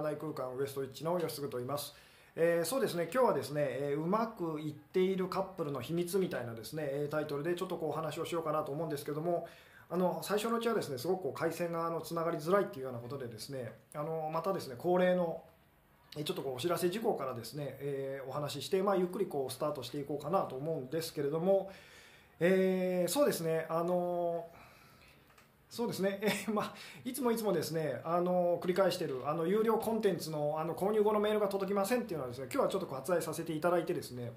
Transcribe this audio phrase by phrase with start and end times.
[0.00, 1.94] 内空間ウエストイッチの吉嗣と言います、
[2.34, 3.10] えーそうですね。
[3.12, 9.46] 今日はですね、えーうまくいっているカップルの秘密みたいなですねえータイトルでちょっとこうお話をしようかなと思うんですけども
[9.90, 15.42] あの最初のうちはですねすごくこう回線があのつながりづらいっていうようなことでですねあのまたですね恒例の
[16.16, 21.70] えーちょっとこうお知らせ事項からですね、えーお話しして、まあ、ゆっくりこうスタートしていこうかなと思うんですけれども、
[22.40, 23.66] えーそうですね。
[23.68, 24.46] あの
[25.72, 34.32] そうですね、 えーまあ、いつもいつもですねあの繰り返しているあの有料コンテンツのあの購入後のメールが届きませんっていうのはですね今日はちょっと割愛させていただいてですね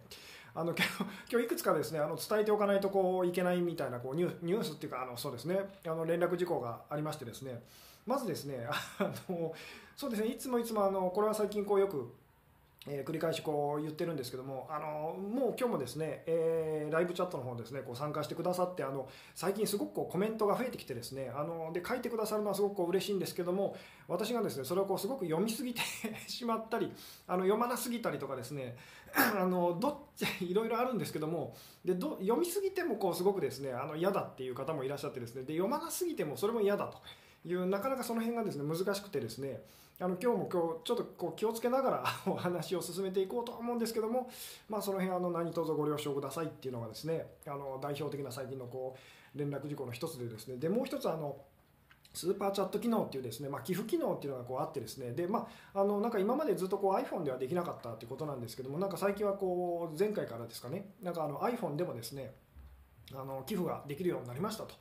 [0.54, 5.59] あの今日 今日いくつかですねあの伝えておかないとこういけないみたいなこうニュニュースっていうかあのそうですね。
[5.86, 7.62] あの連絡事項がありましてですね。
[8.06, 9.54] まずですね あの
[9.98, 10.30] そうですね。
[10.30, 12.14] いつもいつもあのこれは最近こうよく
[12.88, 23.75] えー繰り返しこう言ってるんですけどもあのもう今日もですね、えーライブチャットの方ですねこう参加してくださってあの最近すごくこうコメントが増えてきてですねあので書いてくださるのはすごくこう嬉しいんですけども
[24.08, 25.81] 私がですねそれをこうすごく読みすぎて
[26.27, 26.91] しまったり
[27.27, 28.77] あの読まなすぎたりとかですね
[29.16, 36.97] あのどっちいろいろあるんですけどもでど読みすぎてもこうすごくですねあの嫌だっていう方もいらっしゃってですねで読まなすぎてもそれも嫌だと
[37.47, 39.61] いうなかなかその辺がですね難しくてですね
[39.98, 44.30] あの今日も今日ちょっとこう気をつけながら お話を進めていこうと思うんですけども、
[44.68, 48.98] まあ、その辺あの何卒ご了承くださいっていうのがですねあの代表的な最近のこ
[49.34, 51.38] う連絡事項の一つでですねでもう一つあの
[52.14, 62.34] スーパーチャット機能っていうですね、まあ、寄付機能っていうのがこうあってですねで、まあ、あのなんか今までずっとこう iPhone ではできなかったっていうことなんですけどもなんか最近はこう前回からですかねなんかあの iPhone でもですね
[63.14, 64.76] あの寄付ができるようになりましたと。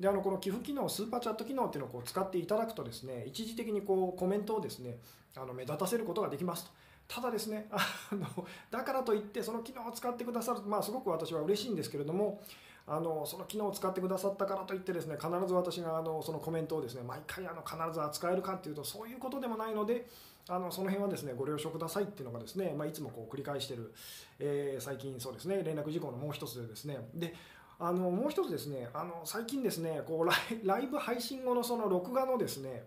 [0.00, 4.96] であのこの寄付機能スーパーチャット機能っていうのをこう使っていただくとですね一時的にこうコメントをですね
[5.36, 6.70] あの目立たせることができますと。
[7.06, 7.78] ただですね あ
[8.14, 8.26] の
[8.70, 12.40] だからといってその機能を使ってくださるまあすごく私は嬉しいんですけれども
[12.86, 20.06] あのその機能を使ってくださったからといってですね必ず私があのそのコメントをですね毎回あの必ず扱えるかっていうとそういうことでもないので
[20.48, 23.92] あのその辺はですねご了承くださいっていうのがですね、まあ、いつもこう繰り返している、
[24.38, 26.98] えー最近そうですね連絡事項のもう一つでですね。
[27.14, 27.34] で
[27.80, 32.84] あのもう一つですねあの最近ですねこうライ ライブ配信後のその録画のですね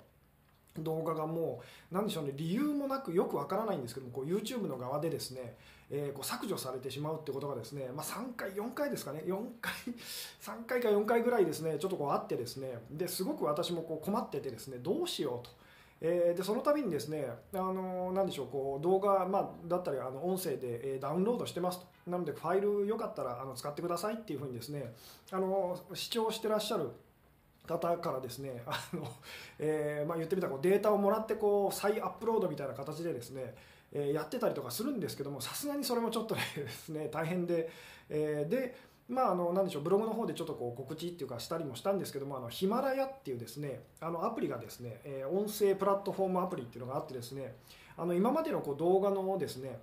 [0.78, 1.62] 動画がも
[1.92, 5.56] うなんでしょうね理由もなくよくわからないんですけどもこう YouTube の側でですね、
[5.90, 9.74] えーこう削除されてしまうってことがですね、まあ、3回4回ですかね4回
[10.42, 15.52] 3回か4回ぐらいですねちょっとこうあってですねですごく私もこう困っててですねどうしようと。
[16.02, 24.94] えーでその度にですね、あのなんでしょうこう動画、まあ、だったりあの音声で、えーダウンロードしてますとなのでファイルよかったらあの使ってくださいっていうふうにですね
[25.32, 26.90] あの視聴してらっしゃる
[27.68, 29.08] 方からですねあの、
[29.60, 33.56] えーまあ、言ってみたらこうデータをもらってこう再アップロードみたいな形でですね、
[33.94, 37.70] えやってたりとかするんですけどもさすがにそれもちょっとねですね大変で、
[38.10, 38.76] えーで
[39.08, 47.56] まあ、あのなんでしょうブログの方でちょっとこう告知っていうかしたりもしたんですけどもあのヒマラヤっていうですねあのアプリがですね、え音声プラットフォームアプリっていうのがあってですね
[47.98, 49.80] あの今までのこう動画のですね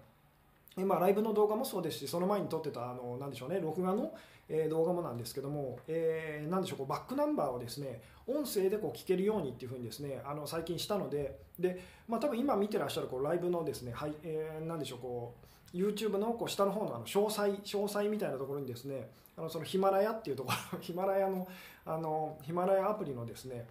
[0.77, 4.13] 今ライブの動画もそうですしその前に撮ってたあのなんでしょうね録画の、
[4.49, 21.47] え動画もなんですけども、えーなんでしょうこうバックナンバーをですね音声でこう聞けるようにっていうふうにですねあの最近したのでで、まあ、多分今見てらっしゃるこうライブのですね、はいえーなんでしょうこう YouTube のこう下の方のあの詳細詳細みたいなところにですねあのそのヒマラヤっていうところ ヒマラヤの
[21.87, 23.67] あのヒマラヤアプリのですね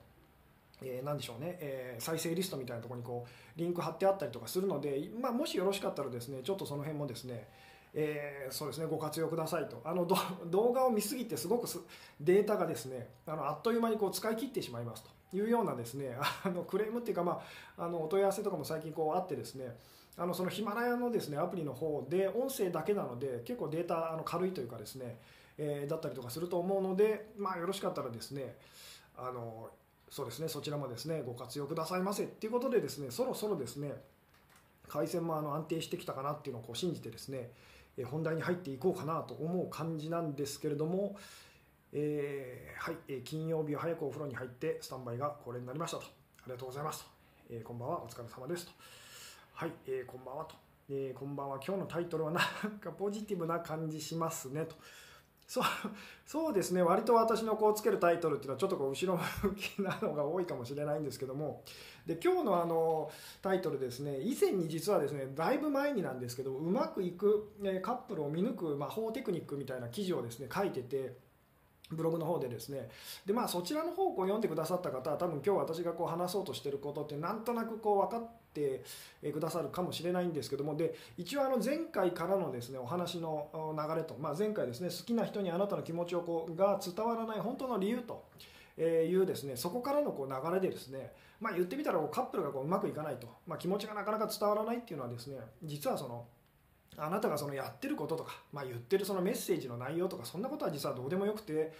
[0.81, 7.47] えー、なんでしょうね、えー再生リストみたいなところにこうリンク貼ってあったりとかするので、まあ、もしよろしかったらですねちょっとその辺もですね、
[7.94, 9.81] えーそうですねご活用くださいと。
[9.84, 10.07] あの
[10.47, 11.79] 動画を見すぎてすごくす
[12.19, 15.09] データがですねあのあっという間にこう使い切ってしまいますと。
[15.31, 17.41] いうようなですね あのクレームっていうか、ま
[17.78, 19.78] あ、あのお問い合わせとかも最近こうあってですね
[20.18, 25.19] あのそのヒマラヤのですねアプリの方で音声だけなので結構データあの軽いというかですね、
[25.57, 28.57] えーだったりとかすると思うので、まあ、よろしかったらですね
[29.16, 29.69] あの
[30.09, 33.93] そうですねそちらもですねご活用くださいませっていうことでですねそろそろですね
[34.87, 37.51] 回線もあの安定してきたかなっていうのをこう信じてですね
[37.97, 41.15] えー本題に入っていこうかなと思う感じなんですけれども、
[41.93, 46.03] えーはい、えー金曜日は早くお風呂に入ってスタンバイがこれになりましたと。
[46.03, 46.07] あ
[46.47, 47.09] りがとうございますと、
[47.51, 48.71] えーこんばんはお疲れ様ですと。
[49.53, 50.55] はい、えーこんばんはと、
[50.89, 51.59] えーこんばんは。
[51.65, 54.75] 今日のタイトルはなんかポジティブな感じしますねと。
[55.50, 55.63] そう
[56.28, 56.84] そうですね。
[56.84, 61.63] 割と私のこうつけるタイトルっていうのはちょっとこう後ろ向きなのが多いかもしれないんですけども。
[62.06, 63.10] で今日のあの
[63.42, 64.19] タイトルですね。
[64.19, 67.51] 以前に実はですねだいぶ前になんですけどうまくいく
[67.81, 71.18] カップルを見抜く魔法テクニックみたいな記事をですね書いてて
[71.90, 72.88] ブログの方でですね。
[73.25, 78.84] でまあそちらの方を読んでくださった方は多分今日私がこう話そうとしてることってなんとなくこう分かって
[79.31, 88.25] くださるかもしれないんですけどもで一応あの前回からのですねお話の流れと、まあ、前回ですね好きな人にあなたの気持ちをこうが伝わらない本当の理由と
[88.78, 96.25] えいうですねそこからのこう流れでですねまあ、言ってみたらこうカップルがこううまくいかないと、まあ、気持ちがなかなか伝わらないっていうのはですね実はその
[96.98, 101.72] あなたがそのやってることとか、まあ、言ってるそのメッセージの内容とかそんなことは実はどうでもよくて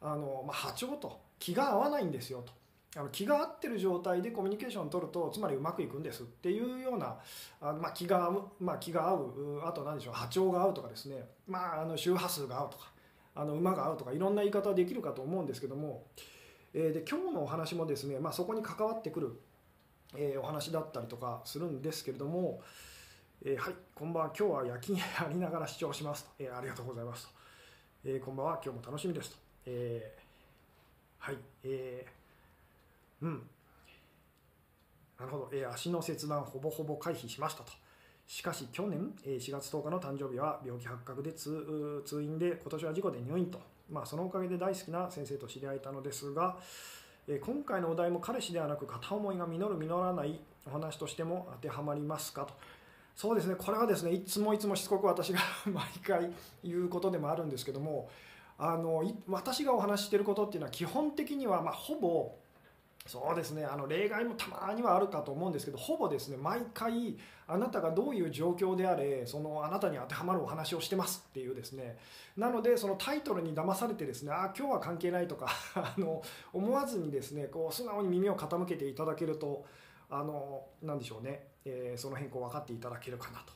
[0.00, 2.52] あの、まあ、波長と気が合わないんですよと。
[2.96, 7.16] あの気が合ってる状態でコミュニケーションを取るとつまりうまくいくんですっていうような
[7.60, 12.90] あまあ、気が合う、まあ、気が合うあと何でしょう波長が合うとかですね、まあ、あの周波数が合うとか
[13.34, 16.06] あの馬が合うとかいろんな言い方はできるかと思うんですけども、
[16.74, 19.38] えー、で今日のお話もですね、まあ、そこに関わってくる、
[20.16, 22.60] えー、お話だったりとかするんですけれども、
[23.44, 24.32] えー、はいこんばんは。
[24.36, 27.32] 今日は夜勤やりながら視聴しますと、えありがとうございますと、
[28.06, 28.60] えこんばんは。
[28.64, 29.36] 今日も楽しみですと、
[29.66, 30.16] え
[31.18, 32.17] はいえー、
[33.22, 33.42] うん。
[35.18, 37.72] なるほど、え足の切断ほぼほぼ回避しましたと。
[38.26, 43.58] しかし去年え4月10日の誕生日は病気発覚で通院で今年は事故で入院と、
[43.90, 46.58] まあ、そのおかげで大好きな先生と知り合えたのですが
[47.26, 52.54] え今回のお題も彼氏ではなく片思いが実る実らないお話としても当てはまりますかと。
[53.14, 53.56] そうですね。
[53.56, 56.30] これはですねいつもいつもしつこく私が 毎回
[56.62, 58.08] 言うことでもあるんですけども
[58.56, 62.34] あの私がお話ししてることっていうのは基本的にはまほぼ
[63.08, 63.64] そうですね。
[63.64, 67.16] あの例外もたまにはあるかと思うんですけどほぼですね毎回
[67.46, 71.96] あなたがどういう状況であれそのあなたに当てはまるお話をしてますっていうですね。
[72.36, 76.22] なのでそのタイトルに騙されてですねあ今日は関係ないとか あの
[76.52, 79.64] 思わずにですねこう素直に耳を傾けていただけると
[80.10, 83.54] あの何でしょうね、えー、その辺こう分かっていただけるかなと、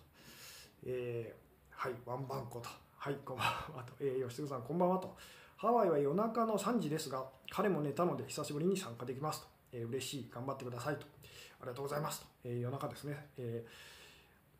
[0.86, 2.70] えー、はいワンバンコと。
[2.96, 3.46] はいこんばん
[3.76, 5.14] はと、えー、吉嗣さんこんばんはと。
[5.62, 9.46] ハワイは夜中の3時ですが、彼も寝たので久しぶりに参加できますと。
[9.72, 11.02] えー、嬉しい、頑張ってくださいと。
[11.02, 12.26] ありがとうございますと。
[12.42, 13.64] えー、夜中ですね、え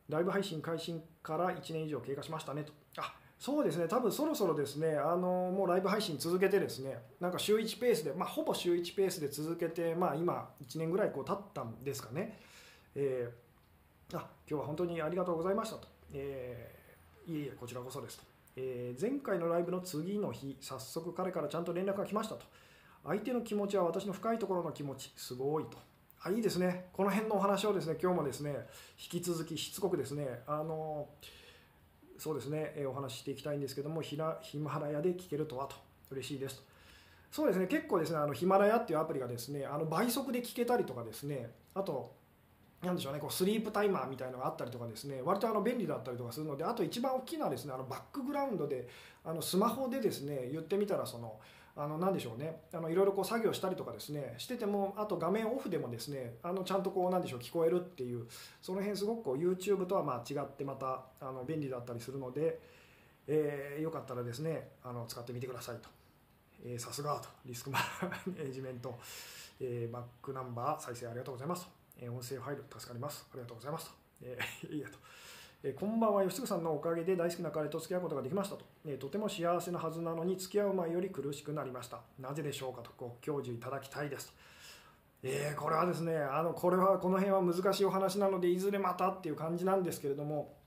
[0.09, 2.73] ー、ライブ配信開始から1年以上経過しましたねと。
[2.99, 12.39] あそうですね、多分そろそろですね、あのもうライブ配信続けてですね、なんか週1ペースで、まあ、ほぼ週1ペースで続けて、まあ、今、1年ぐらいこう経ったんですかね。
[12.95, 15.89] えー、あ今日は本当にありがとうございましたと。
[16.15, 18.32] えー、いえいえ、こちらこそですと。
[18.57, 22.45] えー、前回のライブの次の日早速彼からちゃんと連絡が来ましたと。
[23.05, 25.79] 相手の気持ちは私の深いところの気持ちすごいと。
[26.23, 26.87] あいいですね。
[26.93, 28.51] この辺のお話をですね今日もですね
[29.13, 31.09] 引き続きしつこくですねあの
[32.19, 34.39] そうですね、えー、お話ししていきたいんですけどもヒマ
[34.81, 35.77] ラヤで聞けるとはと。
[36.11, 36.63] 嬉しいですと。
[37.33, 42.15] そうですね結構ですねあのヒマラヤっていうアプリがですねあの倍速で聞けたりとかですねあと
[42.83, 48.89] なんでしょうね、こうスリープタイマーみたいなのがあったりとかですね割とあの便利だったりとかするのであと一番大きいのはですねあのバックグラウンドで
[49.25, 51.39] あのスマホでですね言ってみたらその
[51.77, 58.27] あの何でしょうねあのいろいろこう作業したりとかですねしててもあと画面オフでもですねあのちゃんとこうなんでしょう聞こえるっていう
[58.61, 62.59] その辺すごくこう YouTube とはまあ違ってまたあの便利だったりするので、
[63.29, 65.89] えー、よかったらですねあの使ってみてくださいと。
[66.79, 67.81] さすがとリスクマ
[68.39, 68.97] ネジメント、
[69.61, 71.82] えー、バックナンバー再生ありがとうございますと。
[72.01, 73.27] え音声ファイル助かります。
[73.31, 73.95] ありがとうございますと。
[74.23, 74.99] えー、 いいやと。
[75.65, 82.01] えこんばんは、吉純さんのおかげで大好きな彼と付き合うことができましたと、えとても幸せなはずなのに付き合う前より苦しくなりました。
[82.19, 84.35] なぜでしょうかとご教授いただきたいですと。
[85.25, 90.62] えー、これはですね、あのこれはこの辺は難しいお話なのでいずれまたっていう感じなんですけれども、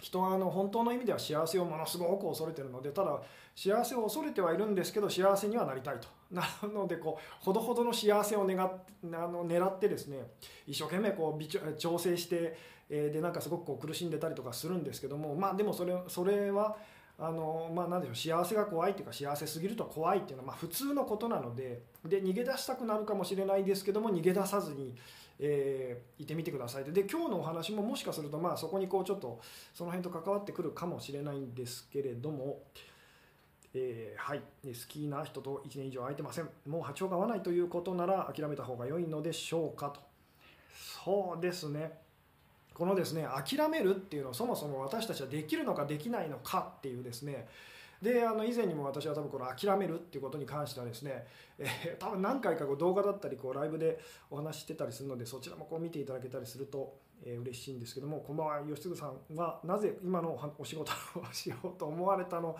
[0.00, 3.20] 人はあの本当の意味では幸せをものすごく恐れてるのでただ
[3.54, 6.08] 幸せを恐れてはいるんですけど幸せにはなりたいと。
[6.30, 8.70] なのでこうほどほどの幸せを願っ
[9.04, 10.18] あの狙ってですね
[10.66, 12.56] 一生懸命こう調整して、
[12.90, 16.76] えー、でなんかすごくこう苦しんでたりとかするんですけどもまあでもそれそれは
[17.20, 24.94] あのまあ、何でしょう幸せが怖いっていうか幸せすぎると怖いっていうのはまあ普通のことなのでで逃げ出したくなるかもしれないですけども逃げ出さずに
[25.40, 29.40] えー、いてみてくださいで今日のお話ももしかするとまあそこにこうちょっと
[29.72, 32.62] その辺と関わってくるかもしれないんですけれども、
[33.74, 34.40] えー、はい。
[34.64, 36.48] 好きな人と1年以上会えてません。
[36.66, 40.00] もう波長が合わないということなら諦めた方が良いのでしょうかと。
[41.04, 41.92] そうですね。
[42.78, 47.48] このですね諦めるっていうのはそもそも私たちはできるのかできないのかっていうですね
[48.02, 51.26] であの以前にも私は多分この諦めるっていうことに関してはですね、
[51.58, 53.98] えー、多分何回かこう動画だったりこうライブで
[54.30, 62.56] お話ししてたりするのでそちらもこう見ていただけたりすると、えー、嬉しいんですけどもこんばんは吉嗣さんはなぜ今のお仕事をしようと思われたの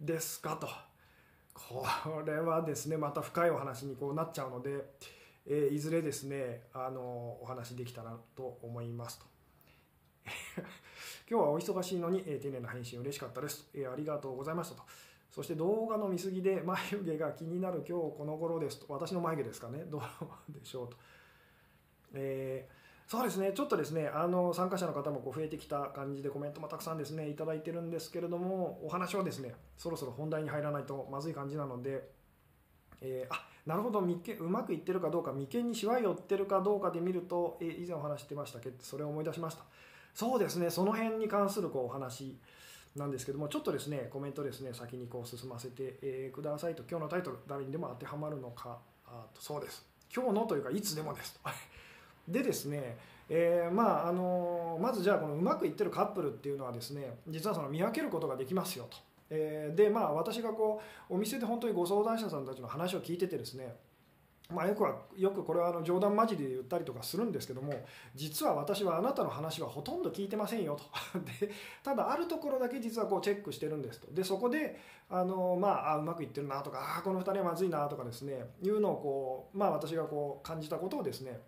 [0.00, 0.68] ですかと
[1.52, 1.86] こ
[2.26, 4.84] れはですねまた深いお話にこうなっちゃうので、
[5.46, 9.33] えー、いずれですねあのお話できたらと思いますと。
[11.28, 14.82] 今日はお忙しいのに、えー、丁寧な返信嬉しかったです、えー、ありがとうございましたと。
[15.30, 18.92] そして動画の見過ぎで眉毛が気になる今日この頃ですと。
[18.92, 19.84] 私の眉毛ですかね？
[19.90, 20.02] どう
[20.48, 20.96] でしょうと。
[22.12, 32.08] えー、そうですね、ちょっとですね、あの参加者の方もこう増えてきた感じでコメントもたくさんですね、いただいてるんですけれども、お話はですね、そろそろ本題に入らないとまずい感じなので、
[33.00, 39.64] えー、あなるほどうまくいってるかどうか眉間にしわ寄ってるかどうかで見ると、えー、以前お話してましたけどそれを思い出しました
[40.14, 40.70] そうですね。
[40.70, 42.38] その辺に関するこうお話
[42.96, 49.84] なんですけどもちょっとですねコメントですね先にこう進ませて、え、くださいと今日のタイトル誰にでも当てはまるのかあとそうです。
[50.14, 51.40] 今日のというかいつでもです
[52.28, 52.96] でですね
[53.28, 58.98] えー、まああのまずじゃあこのうまくいってるカップルっていうのはですね実はその見分けることができますよと、
[59.30, 63.74] えー、でまあ私がこうお店で本当にご相談者さんたちの話を聞いててですね
[64.50, 67.72] まあ、よくはよくこれはあの冗談交じりで言ったりとかするんですけども
[68.14, 70.84] 実は私はあなたの話はほとんど聞いてませんよと。
[71.40, 71.50] で
[71.82, 74.12] ただあるところだけ実はこうチェックしてるんですと。
[74.12, 81.40] でそこであの、まあ、あうまくいってるなとかあこの2人はまずいなとかですねいうのをこう、まあ、私がこう感じたことをですね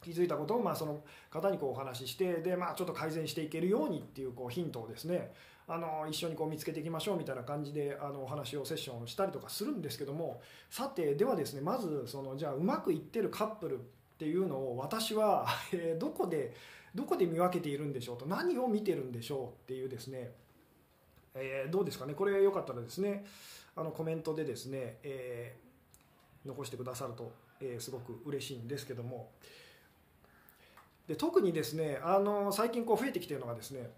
[0.00, 5.32] 気づいたことをまあその方にこうお話ししてで、まあ、ちょっと改善していけるようにっていうこうヒントをですね
[5.72, 13.80] あの一緒にこう見つけていきましょうみたいな感じであのお話をセッションしたりとかするんですけどもさてではですねまずそのじゃあうまくいってるカップルっ
[14.18, 16.54] ていうのを私は、 えどこで
[16.94, 20.32] どこで見分けているんでしょうと何を見てるんでしょうっていうですね、
[21.34, 22.14] えー、どうですかね？
[22.14, 23.24] これよかったらですね
[23.76, 29.30] あのコメントでですね、えー、残してくださると、えー、すごく嬉しいんですけども。
[31.06, 33.90] で特にですねあの最近こう増えてきてるのがですね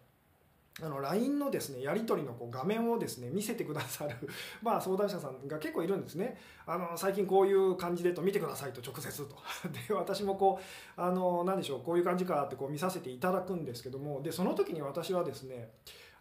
[0.80, 4.16] あの LINE のですねやり取りのこう画面をですね見せてくださる
[4.62, 6.38] まあ相談者さんが結構いるんですね。
[6.64, 9.36] あの最近こういう感じでと見てくださいと直接と。
[9.88, 10.58] で私もこ
[10.96, 14.22] うあの何でしょうこういう感じかってこう見させていただくんですけども。
[14.22, 15.72] でその時に私はですね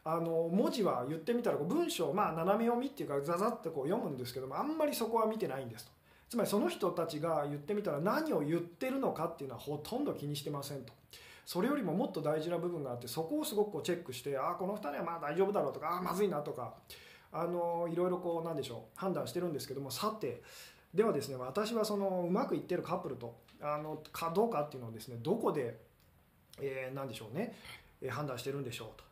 [0.03, 5.91] あの文字は言ってみたらこう文章まあ斜め読みっていうかザザってこう読むんですけどもあんまりそこは見てないんですと。
[6.27, 10.93] つまりその人たちが言ってみたら何を言ってるのかっていうのはほとんど気にしてませんと。
[11.45, 16.75] それよりももっと大事な部分があってそこをすごくこうチェックしてああこの2人はまあ大丈夫だろうとかああまずいなとか
[17.31, 20.41] あのいろいろこうなんでしょう判断してるんですけどもさて
[20.93, 25.77] ではですね私はそのうまくいってるカップルとあのかどうかっていうのをですねどこで、
[26.59, 27.53] えー、何でしょうね、
[28.09, 29.10] 判断してるんでしょうと。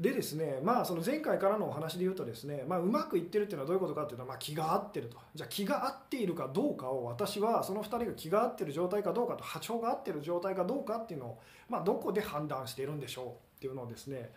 [0.00, 11.38] でですねまあその前回からのお話で言うとですね、まあ、うまくいってるっていうのはどういうことかっていうのは、まあ、気が合ってるとじゃあ気が合っているかどうかを私はその2人が気が合ってる状態かどうかと波長が合ってる状態かどうかっていうのを、
[11.68, 14.30] まあ、どこで判断しているんでしょうっていうのをですね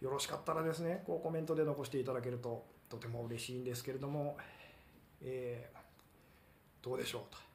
[0.00, 4.36] よろしかったらですねこうコメントで残していただけるととても嬉しいんですけれども、
[5.22, 7.51] えー、どうでしょうと。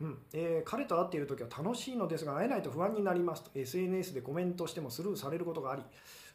[0.00, 0.18] うん。
[0.32, 3.50] えー、彼と会っている時は楽しいのですが会えないと不安になりますと。
[3.54, 5.82] SNS でコメントしてもスルーされることがあり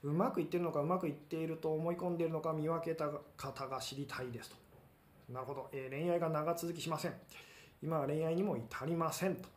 [0.04, 4.56] うまくいってるのかうまくいっていると思い込んでいるのか見分けた方が知りたいですと。
[5.30, 7.14] なるほど、えー、恋愛が長続きしません。
[7.84, 9.50] 今は恋愛にも至りませんと、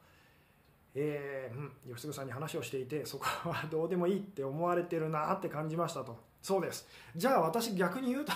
[0.94, 6.33] えー、うん、吉純さんに話をしていてそこはどうでもいいって思われてるなって感じましたと。
[6.44, 6.86] そうです。
[7.16, 8.32] じゃあ私逆に言うと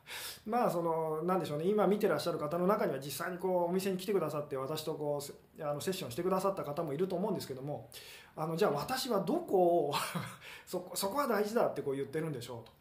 [0.48, 1.66] まあその何でしょうね。
[1.66, 5.20] 今見てらっしゃる方の中には実際にこうお店に来てくださって私とこ
[5.58, 7.90] うあのセッションしてくださった方もいると思うんですけども
[8.34, 9.94] あのじゃあ私はどこを
[10.66, 12.72] そこそこは大事だってこう言ってるんでしょうと。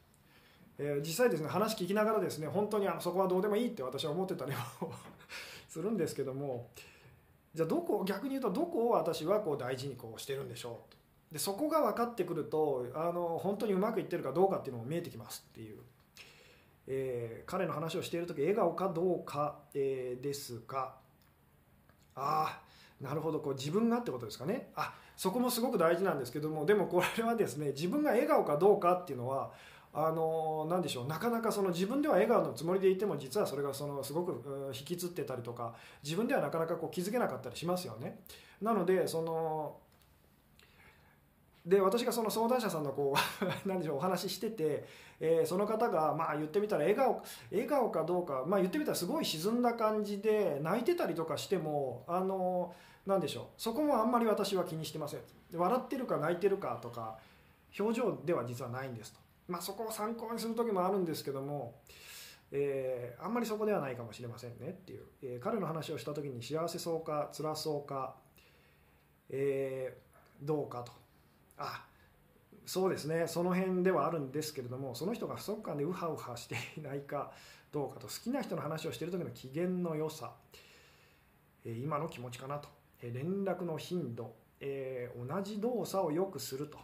[0.77, 4.59] えー、実際ですね話聞きながらですね本当にあのそこはどうでもいいって私は思ってたりも
[5.67, 6.69] するんですけども
[7.53, 10.98] じゃあどこ逆に言うとどこを私はこう大事にこうしてるんでしょうと。
[11.31, 15.77] でそこが分かってくるとあの本当にうまくいってるかどうかっていうのも見えてきますっていう、
[16.87, 20.95] えー、彼の話をしている時笑顔かどうか、えー、ですが
[22.15, 29.51] ああなるほどこう自分がってことですかねあそこもすごく大事なんですけどもでもこれはですね自分が笑顔かどうかっていうのは
[29.93, 38.19] あの何でしょうなかなかその自分では笑顔のつもりでいても実はそれがそのすごく引きつってたりとか自分ではなかなかこう気づけなかったりしますよね。
[38.61, 39.77] なのでその
[41.69, 44.85] で私がその相談者さんのこう 何でしょうお話ししてて、
[45.19, 47.21] えー、その方がまあ言ってみたら笑顔
[47.51, 52.73] 笑顔かどうか、まあ、言ってみたらすごい沈んだ感じで泣いてたりとかしてもあの
[53.05, 55.21] 何でしょうそこもあんまり私は気にしてません。
[55.53, 57.17] 笑ってるか泣いてるかとか
[57.77, 61.75] 表情では実はないんですと、まあ、そこを参考にする時もあるんですけども、
[62.51, 68.15] えー、あんまりそこではないかもしれませんねっていう、えー、彼の話をした時に幸せそうか辛そうか、
[69.29, 70.98] えー、どうかと。
[71.59, 71.85] あ
[72.65, 73.27] そうですね。
[73.27, 77.31] その辺ではあるんですけれどもその人が不足感でウハウハしていないか
[77.71, 80.31] どうかと好きな人の話をしている時の機嫌の良さ、
[81.65, 82.69] 今の気持ちかなと、
[83.01, 86.79] 連絡の頻度、え、同じ動作をよくすると。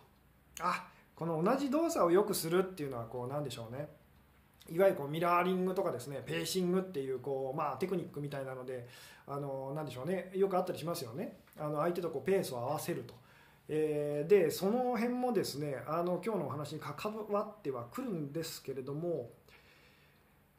[0.60, 3.88] あこの同じ動作をよくするっていうのはこうなんでしょうね。
[4.70, 8.88] いわゆるこうミラーリングとかですねペーシングっていうこう、まあ、テクニックみたいなので
[9.28, 10.32] あのなんでしょうね。
[10.34, 11.38] よくあったりしますよね。
[11.58, 13.14] あの相手とこうペースを合わせると。
[13.68, 16.96] えー、でその辺もですねあの今日のお話に関
[17.30, 19.32] わってはくるんですけれども、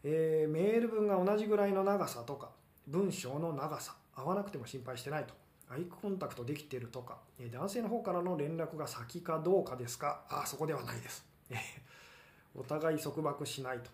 [0.03, 2.51] えー、メール文が同じぐらいの長さとか
[2.89, 5.35] 文章の長さ合わなくても心配してないと。
[5.69, 7.19] アイコンタクトできてるとか
[7.53, 11.27] 男性の方からの連絡が先かどうかですかあそこではないです。
[12.55, 13.91] お互い束縛しないと。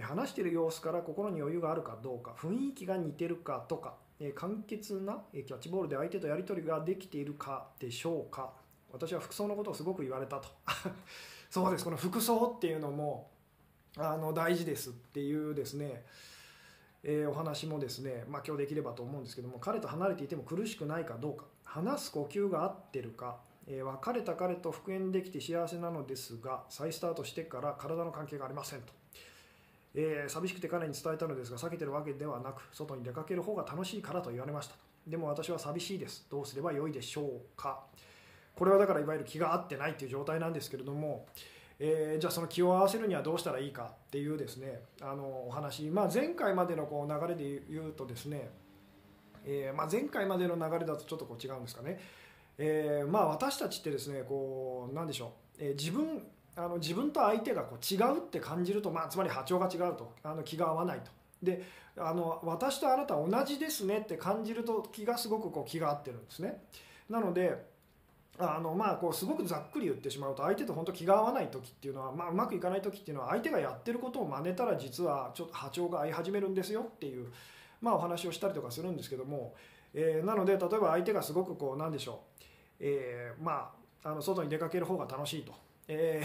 [0.00, 3.94] 話してる様子から心に余裕があるかどうか雰囲気が似てるかとか
[4.34, 8.52] 簡潔なキャッチボールで相手とやり取りができているかでしょうか。
[8.92, 10.48] 私は服装のことをすごく言われたと。
[11.50, 11.84] そうです。
[11.84, 13.30] この服装っていうのも
[13.96, 16.04] あの大事ですっていうですね、
[17.02, 21.46] えー、お話もですね、まあ、今日できればと思うんですけども彼と離れていても苦しくないかどうか。
[21.64, 28.97] 話す呼吸が合ってるか、えー、別れた彼と復縁できて幸せなのですが再スタートしてから体の関係がありませんと。
[30.00, 34.76] えー、寂しくて彼に伝えたのですが避けてるわけではなく外に出かける方が楽しいからと言われました。
[35.04, 36.24] でも私は寂しいです。
[36.30, 37.84] どうすればよいでしょうか。
[38.54, 41.26] これはだからいわゆる気が合ってないっていう状態なんですけれども、
[41.80, 48.50] えー、じゃあその気を合わせるにはどうしたらいいかっていうですねあのお話、まあ、前回までのこう流れで言うとですね、
[49.44, 52.00] えー、まあ、前回までの流れだとちょっとこう違うんですかね、
[52.58, 56.22] えまあ、私たちってですねこうなんでしょう、え自分
[56.58, 61.10] あの自分と相手がこう違うって感じると、まあ、つまり波長が違うとあの気が合わないと。
[61.40, 61.62] で
[61.96, 66.60] あの私とあなた同じですねって感じると気がすごくこう気が合ってるんですね。
[67.08, 67.64] なので
[68.40, 77.28] あのまあこうすごくざっくり言ってしまうと相手と本当気が合わない時っていうのは、まあ、うまくいかない時っていうのは相手がやってることを真似たら実はちょっと波長が合い始めるんですよっていう、
[77.80, 79.54] まあ、お話をしたりとかするんですけども、
[79.94, 82.44] えー、なので例えば相手がすごくこうなんでしょう、
[82.80, 83.72] えー、ま
[84.04, 85.67] ああの外に出かける方が楽しいと。
[85.88, 86.22] え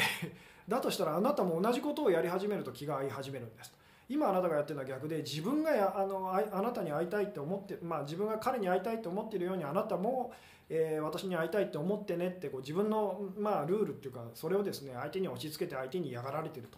[0.67, 3.73] ー、だとしたらあなたも同じことをやり始めると気が合い始めるんです。
[4.09, 10.33] 今あなたがやってるのは逆で自分があのあなたに会いたいって思って、まあ、自分が彼に会いたいと思っているようにあなたも、
[10.69, 16.77] えー、私に会いたいって思ってねってこう自分の、まあ、ルールっていうかそれをですね相手に押し付けて相手に嫌がられてると。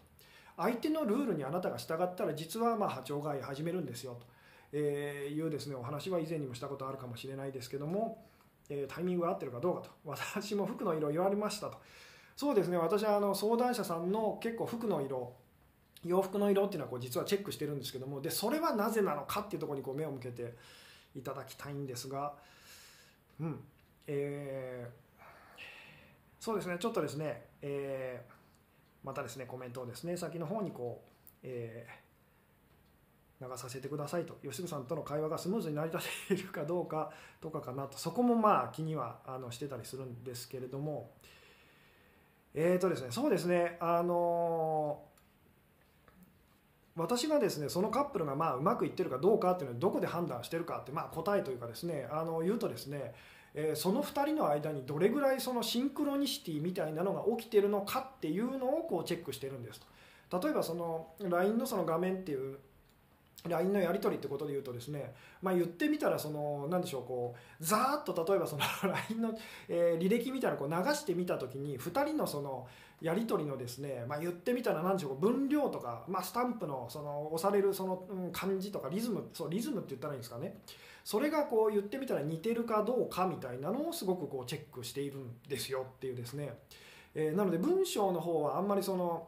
[0.58, 4.26] 相手のルールにあなたが従ったら実はまあ波長が合い始めるんですよと、
[4.72, 8.24] えいうですねお話は以前にもしたことあるかもしれないですけども、
[8.70, 9.90] えー、タイミングが合ってるかどうかと。
[10.06, 11.78] 私も服の色言われましたと。
[12.36, 12.78] そうですね。
[12.78, 15.34] 私はあの相談者さんの結構服の色
[16.04, 20.54] 洋服の色っていうのはこう実はチェックしてるんですけどもでそれはなぜなのかっていうところにこう目を向けて
[21.16, 22.34] いただきたいんですが
[23.40, 23.60] うん。
[24.08, 25.62] えー、
[26.40, 26.78] そうですね。
[26.80, 41.12] ちょっとですね、えー、またですねコメントをですね先の方にこう、えー、流させてくださいと吉純さんとの会話がスムーズに成り立っているかどうかとかかなとそこもまあ気にはあのしてたりするんですけれども、
[42.58, 53.14] えーとですね、そうですね、あのー、私がですねそのカップルがまあうまくいってるかどうかっていうのはどこで判断してるかってまあ答えというかですねあの言うとですね、
[53.54, 60.42] えー、その2人の間にどれぐらいそのシンクロニシティみたいなのが起きてるのかっていうのをこうチェックしてるんですと。
[60.42, 62.58] 例えばその LINE のその画面っていう
[63.48, 68.64] LINE のやり取りってことで言うとですね、まあ、言ってみたらその何でしょうこうざーっと例えばその
[69.10, 69.38] LINE の、
[69.70, 72.68] え履歴みたいなこう流してみた時に2人のその
[73.02, 80.58] やり取りのですね、まあ、言ってみたら何でしょう分量とか、まあ、スタンプのその押されるその感じとかリズムそうリズムって言ったらいいんですかね。
[81.04, 86.58] それがこう言ってみたら似てるかどうかみたいなのをすごくこうチェックしているんですよっていうですね、
[87.14, 89.28] えー、なので文章の方はあんまりその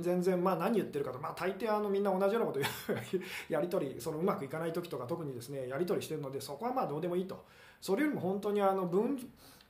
[0.00, 2.60] 全然まあ何言ってるかと、まあ、大抵あのみんな同じようなこと
[3.48, 7.44] やり取りそのうまくいかない時とか特にですねやり取りしてるのでそこはまあどうでもいいと
[7.80, 9.18] それよりも本当にあの文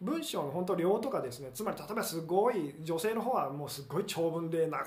[0.01, 4.85] 文章の本当量とかですねつまり例えばすごい女性の方はもうすごい長文で長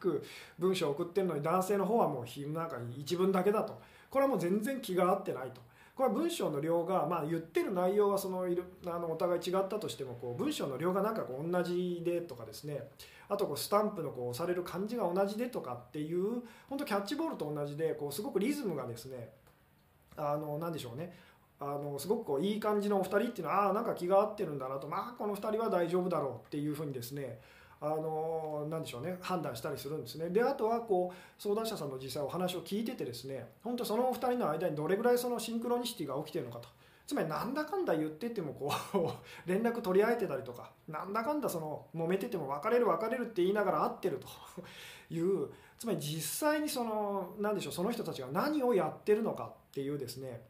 [0.00, 0.22] く
[0.58, 3.78] 文章を送ってるのに男性の方はもうなんか一文だけだと
[4.10, 5.67] これはもう全然気が合ってないと。
[5.98, 12.84] これは文章の量が、まあ、言ってる内容はそのいるあのお互い違ったとしてもこう文章の量がなんかこう同じでとかですね。
[13.28, 19.30] あとこうスタンプのこう押される感じが同じでとかっていう本当キャッチボールと同じでこうすごくリズムがですね
[20.16, 21.12] あの何でしょうね。
[21.58, 27.40] あのすごくこういい感じのお二人っていうのはああなんか気が合ってるんだなとまあこの二人は大丈夫だろうっていうふうにですね
[27.80, 30.30] あの何でしょうね判断したりするんですね。
[30.30, 36.68] であとはこう相談者さんの実際お話を聞いててですね本当そのお二人の間にどれぐらいそのシンクロニシティが起きてるのかと。
[37.06, 39.08] つまりなんだかんだ言っててもこう
[39.48, 44.28] 連絡取り合えてたりとかなんだかんだその揉めてても別れる別れるって言いながら会ってると。
[45.10, 50.42] いうつまり実際にその何でしょうその人たちが何をやってるのかっていうですね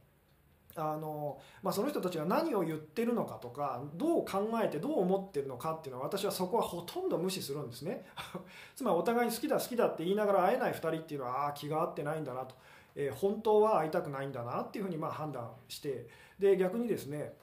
[0.82, 8.04] あのまあ、その人たちが何を言ってるのかとかどう考えてどう思ってるのかっていうのは私はそこはほとんど無視するんですね。
[8.76, 12.54] つまりお互いに好きだ好きだって言いながら会えない2人っていうのはああ気が合ってないんだなと、
[12.94, 16.06] えー、本当は会いたくないんだなっていうふうにまあ判断して。
[16.38, 17.34] で逆にですね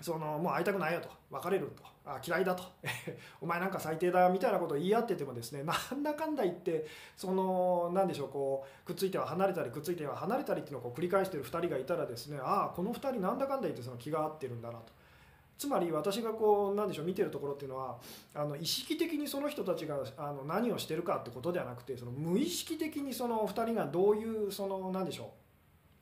[0.00, 2.62] そのもう会いたくないよと別れるとあ嫌いだと
[3.40, 14.92] お前なんか最低だみたいなことを言い合っててもですねなんだかんだ言ってその何でしょうこうくっついては離れたりくっついては離れたりっていうのを繰り返してる2人がいたらですねああこの2人なんだかんだ言ってその気が合ってるんだなと。
[15.58, 17.98] つまり私がこうなんでしょう見てるところっていうのは
[18.32, 25.32] あの意識的にその人たちがあの何をしてるかってことではなくてその無意識的にその2人がどういうその何でしょ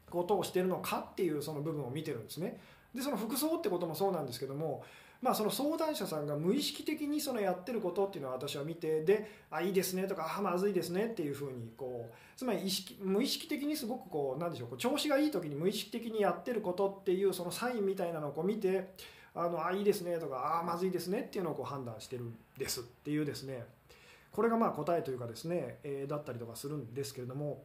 [0.08, 2.60] うことをしてるのかっていうその部分を見てるんですね。
[2.96, 4.82] でその服装ってこともそうなんですけども、
[5.20, 18.94] まあ、その相談者さんが無意識的にそのやってることっていうのは私は見てで「あいいですね」とか「あまずいですね」っていうふうにこうつまり意識無意識的にすごくこうなんでしょう調子がいい時に無意識的にやってることっていうそのサインみたいなのをこう見て
[19.34, 23.66] 「あのあいいですね」とか「あまずいですね」っていうのをこう判断してるんですっていうですね。
[24.32, 27.64] これがまあ答えというかですね、えー、だったりとかするんですけれども、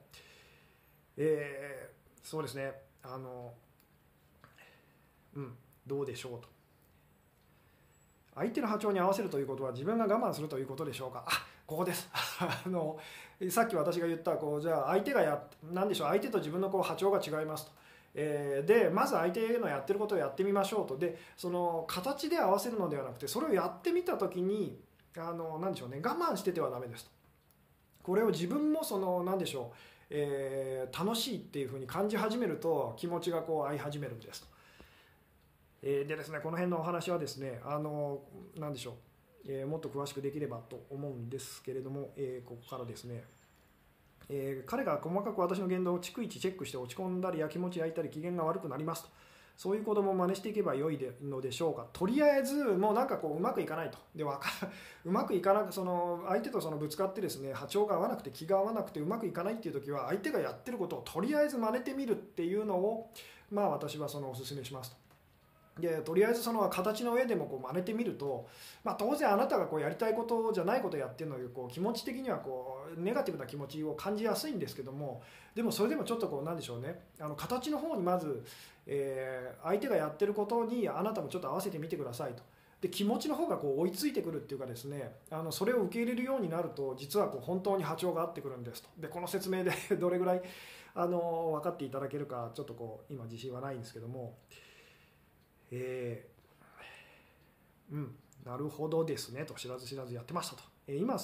[1.17, 2.71] えー、そうですね。
[3.03, 3.53] あの
[5.35, 5.53] うん、
[5.85, 6.49] どうでしょうと。
[8.35, 11.23] 相手の波長に合わせるということは自分が我慢するということでしょうか。
[11.27, 12.09] あここです。
[12.39, 12.97] あの
[13.49, 15.41] さっき私が言ったこうじゃあ相手がや
[15.71, 16.07] 何でしょう。
[16.07, 17.71] 相手と自分のこう波長が違いますと。
[18.13, 20.97] えー、でまず相手のやってることをやってみましょうと。
[20.97, 24.81] でその形で合わせるのではなくてそれをやってみた時に
[25.17, 26.01] あの何でしょうね。
[26.03, 27.11] 我慢しててはダメですと。
[28.03, 29.75] これを自分もその何でしょう、
[30.09, 34.50] えー、楽しいっていうふうに感じ始めると気持ちがこう合い始めるんですと。
[35.83, 38.21] えー、でですねこの辺のお話はですねあの
[38.57, 38.93] 何でしょう、
[39.47, 43.23] えー、もっと詳しくできればと思うんですけれども、えー、ここからですね
[44.33, 49.09] えー、彼が細かく私の言動を逐一チェックして落ち込んだりやきもち焼いたり機嫌が悪くなりますと。
[49.57, 51.85] そういう子供を真似していけばよいのでしょうか。
[51.93, 53.97] とりあえずもうなんかこううまくいかないと。
[54.15, 54.49] でわか
[55.05, 63.11] うまくいかなくその相手とそのぶつかってですね波長が合わなくて気が合わなくてうまくいかないっていう時は相手がやってることをとりあえず真似てみるっていうのを
[63.51, 65.00] まあ私はそのおすすめしますと。
[65.79, 68.47] でとりあえずその形の上でもこう真似てみると、
[68.83, 75.21] まあ、当然あなたがこうやりたいことじゃないことをやってるのでこう気持ち的にはこうネガティブな気持ちを感じやすいんですけども
[75.55, 78.43] でもそれでもちょっとこうなんでしょうねあの形の方にまず、
[78.85, 82.43] えー、相手がやってることにあなたもちょっと合わせてみてくださいと。
[82.81, 90.41] で気持ちの方がこう追いついてくるっていうかですねあのそれを受け入れるようになると実はこう本当に波長が合ってくるんですとでこの説明でどれぐらい
[90.95, 94.33] あの分かっていただけるかちょっとこう今自信はないんですけども。
[95.71, 101.17] えー、うんなるほどですねと知らず知らずやってましたと、えー、今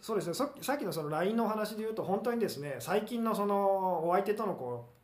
[0.00, 5.01] そうですねさっきのその LINE の話で言うと本当にですね最近のそのお相手とのこう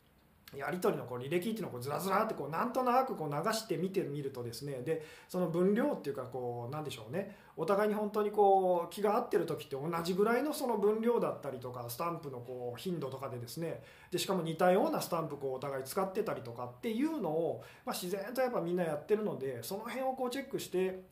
[0.57, 21.03] やり取りのこう履歴っていうのをこうずらずらってこうなんとなくこう流して見てみるとですねでその分量っていうかこうなんでしょうねお互いに本当にこう気が合ってる時って同じぐらいのその分量だったりとかスタンプのこう頻度とかでですねでしかも似たようなスタンプこうお互い使ってたりとかっていうのを、まあ、自然とやっぱみんなやってるのでその辺をこうチェックして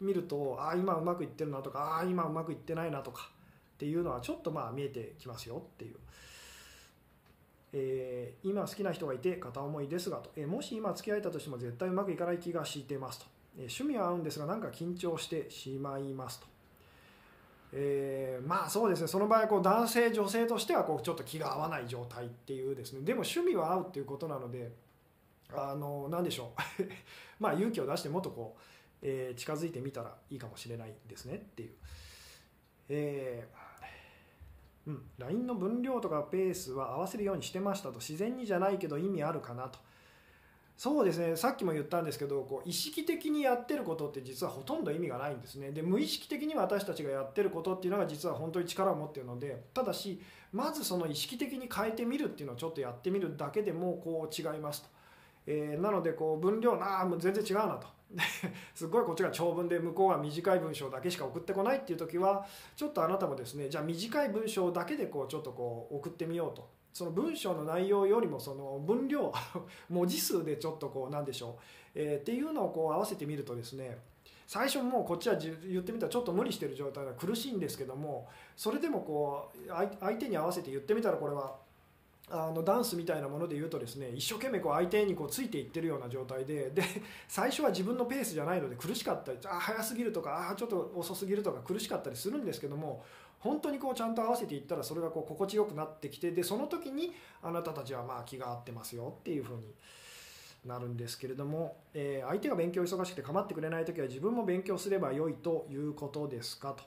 [0.00, 3.30] みるとああ今うまくいってるなとかああ今うまくいってないなとか
[3.74, 5.96] っていうのはちょっとまあ見えてきますよっていう。
[7.76, 13.26] えー、今好きな人がいて片思いですがと、えー、もし今付き合えたとしても絶対うまくいかない気がしてますと、
[13.58, 16.46] えー、趣味は合うんですがなんか緊張してしまいますと、
[17.72, 19.08] えまあそうですね。
[19.08, 23.00] その場合こう男性女性としてはこうちょっと気が合わない状態っていうですね。
[23.00, 24.70] でも趣味は合うっていうことなので
[25.52, 26.82] あの何でしょう。
[27.42, 28.60] まあ勇気を出してもっとこう、
[29.02, 31.72] え近づいてみたらいいかもしれないですねっていう。
[32.88, 33.63] えー
[34.86, 37.98] うん、LINE の分量とかペースは合わせるようにしてましたと。
[37.98, 39.78] 自然にじゃないけど意味あるかなと。
[40.76, 41.36] そうですね。
[41.36, 45.70] さっきも言ったんですけどこう意識的にやってることって実はほとんど意味がないんですね。
[45.70, 50.20] で無意識的に私たちがやってることっていうのが実は本当に力を持ってるのでただし
[50.52, 54.88] まずその意識的に変えてみるっていうのをちょっとやってみるだけでもこう違いますと、
[55.46, 57.86] えー、なのでこう分量なあもう全然違うなと。
[58.74, 62.46] すごいこっちが長文で向こうが短い文章だけしか送ってこないっていう時は
[62.76, 66.68] ちょっとあなたもですねじゃあ短い文章だけでこうちょっとこう送ってみようと。
[66.92, 69.32] その文章の内容よりもその分量
[69.90, 71.62] 文字数でちょっとこうなんでしょう、
[71.96, 73.98] えー、っていうのをこう合わせてみるとですね
[74.46, 81.56] 最初もうこっちは言ってみたらちょっと無理してる状態が苦しいんですけどもそれでもこう相手に合わせて言ってみたらこれは
[82.30, 86.82] あのダンスみたいなもので言うとですね一生懸命こう相手にこうついていってるような状態でで
[87.28, 93.04] 最初は自分のペースじゃないので苦しかったりあ早すぎるとかあちょっと遅すぎるとか苦しかったりするんですけども
[93.40, 99.62] 本当にこうちゃんと合わせていったらそれがこう心地よくなってきてでその時にあなたたちはまあ気が合ってますよっていうふうに
[100.64, 106.84] なるんですけれども、えー、相手が勉強忙しくて構ってくれない時は自分も勉強すればよいということですかと。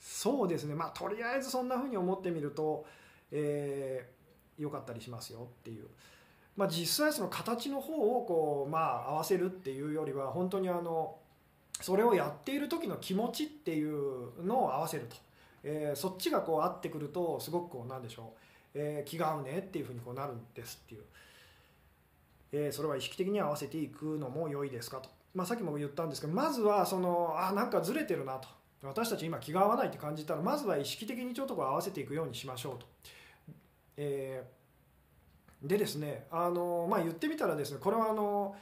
[0.00, 0.74] そうですね。
[0.74, 2.84] まあとりあえずそんなふうに思ってみると、
[3.30, 4.19] えー
[4.60, 5.86] 良かったりしますよっていう。
[6.56, 11.16] まあ、実際その形の方をこう、まあ、合わせるっていうよりは本当にあの
[11.80, 15.16] それをやっている時の気持ちっていうのを合わせると、
[15.62, 18.38] えー、そっちがこう合ってくるとすごくこうなんでしょう、
[18.74, 21.02] えー、気が合うねっていうふうにこうなるんですっていう、
[22.52, 28.48] えー、それは意識的に合わせていくのも良いですかと、まあ、さっきも言ったんですけどまずはそのあなんかずれてるなと。
[28.82, 32.86] 私たち今気が合わないって感じたらまずは意識的にちょっとこう合わせていくようにしましょうと。
[34.02, 38.56] えー、でですねあの、まあ、言ってみたらですねこれはあの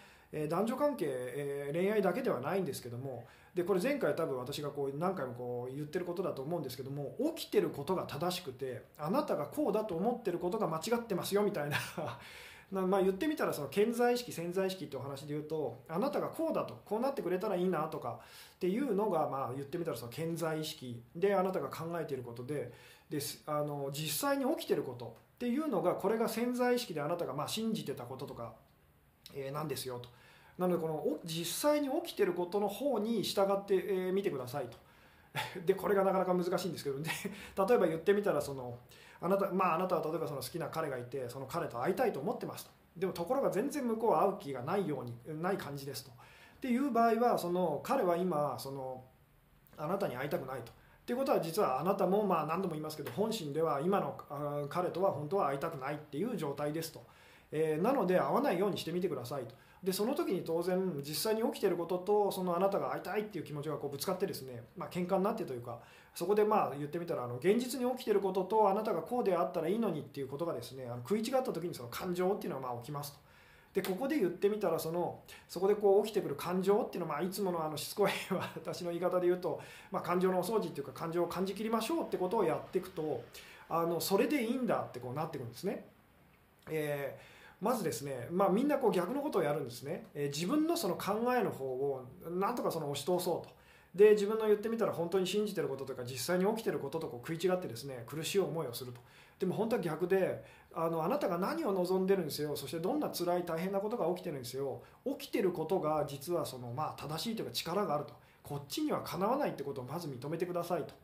[0.50, 3.24] 男女関係、え恋愛だけではないんですけども
[3.54, 11.78] でこれ前回多分私がこう何回もこう言ってることだと思うんですけども起きてることが正しくてあなたがこうだと思ってることが間違ってますよみたいな。
[12.70, 18.20] まあ言ってみたらその潜在意識潜在意識ってお話で言うとあなたがこうだとこうなってくれたらいいなとか
[18.56, 22.70] っていうのがまあ言ってみたらその潜在意識であなたが考えていることで
[23.08, 28.54] ですあの実際に起きてることっていうのがこれが潜在意識であなたがまあ信じてたこととか、
[29.32, 30.08] え、なんですよと。
[30.58, 34.76] なのでこの実際に起きてることの方に従ってみ、えー、てくださいと。
[35.64, 37.08] でこれがなかなか難しいんですけど、ね、
[37.56, 38.78] 例えば言ってみたらその
[39.20, 46.14] あなた,、まあ、あなたは例えばその好きな彼がいてその彼と会いたいと思ってますとでもところが全然向こうは会う気がないようにない感じですとっ
[46.60, 49.04] ていう場合はその彼は今その
[49.76, 50.72] あなたに会いたくないと。
[51.08, 54.14] ていうことは実はあなたもまあ何度も言いますけど本心では今の
[54.68, 57.02] 彼とは本当は会いたくないっていう状態ですと、
[57.50, 65.78] えー、なので会わないようにしてみてくださいとでその時に当然実際に起きてることとそのあなたが会いたいっていう気持ちがこうぶつかってですね、まあ喧嘩になってというか
[66.14, 73.27] そこでまあ言ってみたらあの現実に起きてることとあなたがこうであったらいいのにっていうことがですねあの食い違った時にその感情っていうのはまあ起きますと。
[73.78, 78.10] でここで言ってみたらそのそこでこう起きてくる感情っていうのは、まあ、いつものあのしつこい
[78.56, 79.60] 私の言い方で言うと、
[79.92, 83.22] まあ、感情のお掃除っていうか感情を感じきりましょうってことをやっていくと
[83.68, 85.84] あのそれでいいんだってこうなっていくんですね。
[86.68, 93.48] えーまずですね、まあ、みんなこう逆のことをやるんですね、えー、自分のその考えの方をなんとかその押し通そうと
[93.94, 99.00] で自分の言ってみたら本当に信じてることとか実際に起きてることとこう食い違ってですね苦しい思いをすると。
[99.38, 102.56] でも本当は逆であのあなたが何を望んでるんですよ。
[102.56, 104.82] そしてどんな辛い大変なことが起きてるんですよ。
[105.18, 108.14] 起きてることが実はそのまあ正しいというか力があると。
[108.42, 110.94] こっちにはかなわないってことをまず認めてくださいと。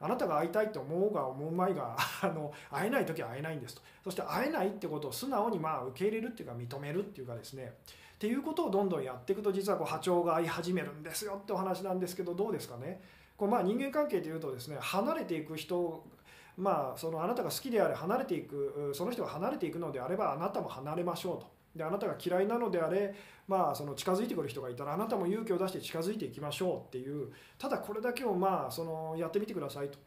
[0.00, 3.82] あなたが会いたいと思うが思うまいが あの会えない時は会えないんですと。
[4.04, 7.74] そして会えないってことを素直にまあ受け入れるっていうか認めるっていうかですね。
[8.18, 13.00] っていうことをどんどんやっていくと実はこう波長が合い始めるんですよってお話なんですけどどうですかね。
[13.36, 16.04] こうまあ人間関係でいうとですね離れていく人
[16.56, 21.46] まあそのあなたが好きであれ離れていくその人が離れていくのであればあなたも離れましょうと。
[21.76, 23.14] であなたが嫌いなのであれ、
[23.46, 29.98] まあ、その近づいてくる人がいたらあなたも勇気を出して近づいていきましょうっていうただこれだけをまあそのやってみてくださいと。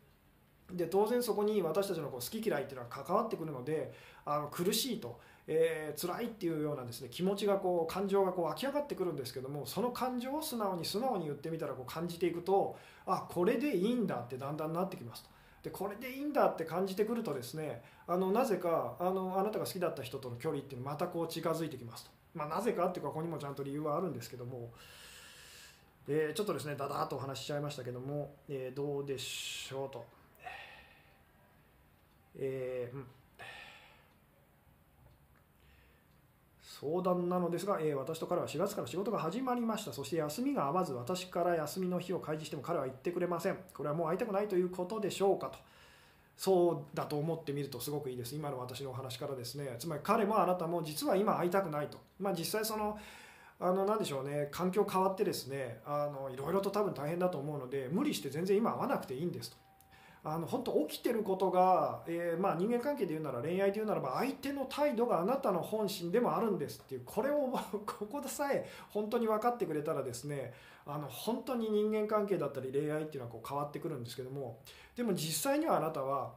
[0.74, 3.93] で当然そこに私たちのこう好き嫌いっていうのは関わってくるので
[4.26, 15.30] あの苦しいと、えー、辛いっていうようなですね気持ちがこう感情がこう湧き上がってくるんですけどもその感情を素直に素直に言ってみたらこう感じていくとあこれでいいんだってだんだんなってきますと。
[15.64, 24.72] でこれでいいんだって感じてくるとですねあのなぜかあのあなたが好きだった人との距離っていうのまたこう近づいてきますと、まあ、なぜかっていうかここにもちゃんと理由はあるんですけども、
[26.08, 30.06] えー、ちょっとですねだだっとお話ししちゃいましたけども、えー、どうでしょうと、
[32.38, 33.06] えー、うん。
[36.82, 39.94] 相談なのですが、えー、私と彼は4月から仕事が始まりました。
[39.94, 43.58] そして休みが合わず、私から休みの日を開示しても彼は言ってくれません。
[43.72, 45.60] これはもう会いたくないということでしょうかと。
[46.36, 48.36] そうだと思ってみるとすごくいいです。
[48.36, 49.76] 今の私のお話からですね。
[49.78, 52.00] つまり彼もあなたも実は今会いたくないと。
[52.20, 52.98] まあ実際その、
[53.60, 59.58] あの、なでしょうね、環境変わってですね、あの、いろいろと多分大変だと思うので、無理して全然今会わなくていいんですと。
[60.24, 67.50] あの本当起きてることが、えー、まあ人間関係で言うなら恋愛で言うならば相手の態度があなたの本心でもあるんですっていうこれを
[67.88, 70.54] ここでさえ本当に分かってくれたらですね
[70.86, 74.60] あの本当に人間関係だったり恋愛っていうのはこう変わってくるんですけども
[74.96, 76.34] でも実際にはあなたは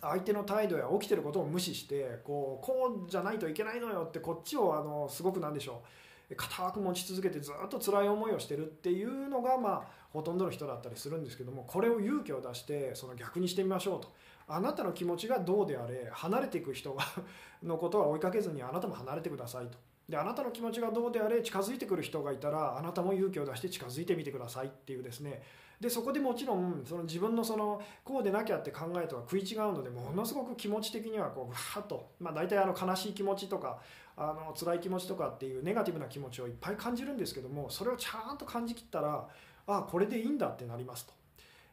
[0.00, 5.82] 相手の態度や起きてることを無視してこうこうじゃないといけないのよってこっちをあのすごくなんでしょ
[6.30, 14.12] う固く持ち続けてずっと辛い思いをしてるっていうのがまあほとんどの人だったりするんですけどもこれを勇気を出してその逆にしてみましょうと。
[14.50, 16.96] あなたの気持ちがどうであれ離れていく人
[17.62, 19.78] のことは追いかけずにあなたも離れてくださいと。
[20.08, 25.42] であなたの気持ちがどうであれ近づいてくる人がいたらあなたも勇気を出して近づいてみてくださいっていうですね。
[25.80, 33.78] でそこでもちろんその自分のそのこうでなきゃって考えとは食い違うのでものすごく気持ち的にはこうわーっと、まあ、大体あの悲しい気持ちとか
[34.16, 39.28] あの辛い気持ちとかっていうネガティブな気持ちをいっぱい感じるんですけどもそれをちゃんと感じきったら
[39.76, 41.12] あこれでいいんだってなりますと。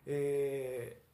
[0.06, 1.06] えー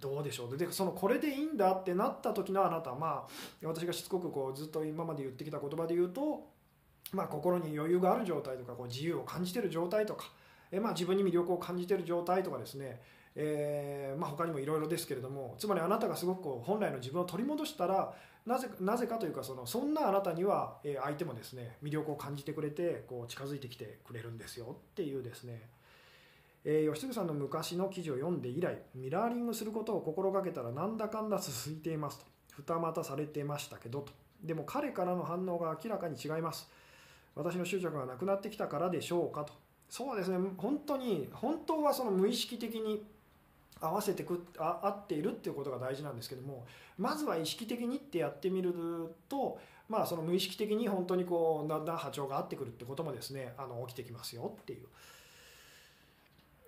[0.00, 6.48] どうでしょうでそのこれでいいんだってなった時のあなたまあ私がしつこくこうずっと今まで言ってきた言葉で言うと、
[7.12, 10.30] まあ、心に余裕がある状態とかこう自由を感じてる状態とか、
[10.70, 13.00] えまあ、自分に魅力を感じてる状態とかですね
[13.34, 18.12] えー、まあ、他にもいろいろですけれどもつまりあなたがすごくこう本来の自分を取り戻したら
[18.44, 25.62] なぜなぜかというかそのそんなあなたには、え相手もですね魅力を感じてくれてこう近づいてきてくれるんですよっていうですね、
[26.64, 32.26] えー、吉次さんの昔の記事を読んで以来ミラーリングすることを心がけたらなんだかんだ続いていますと。
[32.58, 34.12] 二股されてましたけどと。
[34.42, 36.68] でも彼からの反応が明らかに違います。
[37.34, 39.52] 私の執着がなくなってきたからでしょうかと。
[39.88, 40.38] そうですね。
[40.56, 43.04] 本当に本当はその無意識的に
[43.82, 46.64] 合わせてくあ合っているっていうことが大事なんですけども
[46.96, 48.72] まずは意識的にってやってみる
[49.28, 54.86] とまあその無意識的に本当にこうだんだん波長が合ってくるってこともですねあの起きてきますよっていう。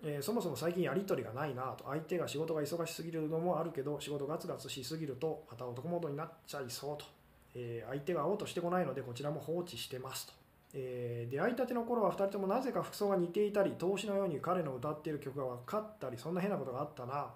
[0.06, 1.84] えー、そもそも最近やり取りがないなと。
[1.84, 7.06] 相手が仕事が忙しすぎるのもあるけど仕事ガツガツしすぎるとまた男モードになっちゃいそうと、
[7.54, 10.32] えー、相手が会おうとしてこないのでこちらも放置してますと。
[10.74, 17.30] えー、出会いたての頃は2人ともなぜか服装が似ていたり投資のように彼の歌っている曲が分かったりそんな変なことがあったな。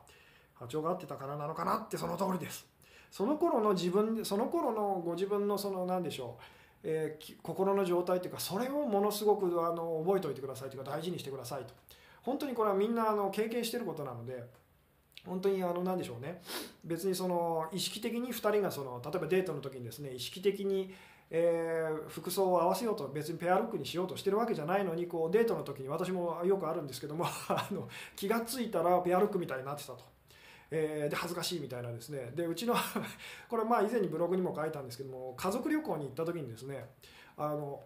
[0.54, 2.66] 波長が合ってたからなのかなってその通りです。
[3.10, 6.42] その頃の自分その頃のご自分のその何でしょう、
[6.82, 11.72] え、心の状態というかそれをものすごくあの覚えておいてくださいというか大事にしてくださいと。
[12.28, 14.44] 本当にこれはみんなあの経験してることなので
[15.24, 16.42] 本当にあの何でしょうね。
[16.84, 20.94] 別にその意識的に2人がその例えばデートの時にですね意識的に
[21.30, 27.86] えー、服装を合わせようと別にペアルックにしようとしてるわけじゃないのにこうデートの時に私もよくあるんですけども あの
[28.16, 30.04] 気が付いたらペアルックみたいになってたと。
[30.70, 32.30] えー、で恥ずかしいみたいなですね。
[32.34, 32.74] でうちの
[33.48, 36.90] これまあ以前にブログにも書いたんですけども家族旅行に行った時にですね
[37.38, 37.82] あの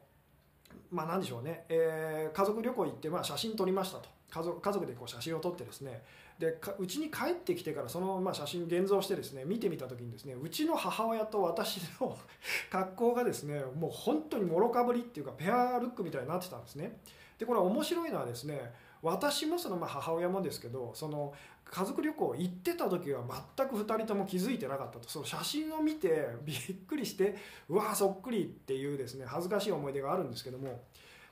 [0.90, 4.08] まあ何でしょうね、えー、家族旅行行ってまあ写真撮りましたと。
[4.32, 6.02] 家族家族でこう写真を撮ってですね
[6.38, 12.16] でうちに帰ってきてからそのまあ写真現像してですね見てみた時にですねうちの母親と私の
[12.72, 17.00] 格好がですねもう本当にもろかぶりっていうかペアルックみたいになってたんですね。
[17.38, 23.22] でこれ面白いのはですね私もそのまあ母親もですけどその家族旅行行ってた時は
[23.56, 25.08] 全く2人とも気づいてなかったと。
[25.08, 27.36] その写真を見てびっくりして
[27.68, 30.82] うわーそっくりっていうですね恥ずかしい思い出があるんですけども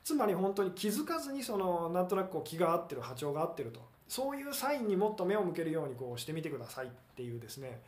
[0.03, 7.79] つまり本当に気づかずにそのなんとなくこう気が合ってる波長が合ってるとそういうサインにもっと目を向けるようにこうしてみてくださいっていうですね、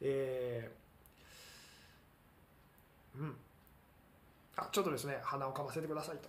[0.00, 3.36] えー、うん
[4.56, 6.28] あちょっとですね鼻をかませてくださいと。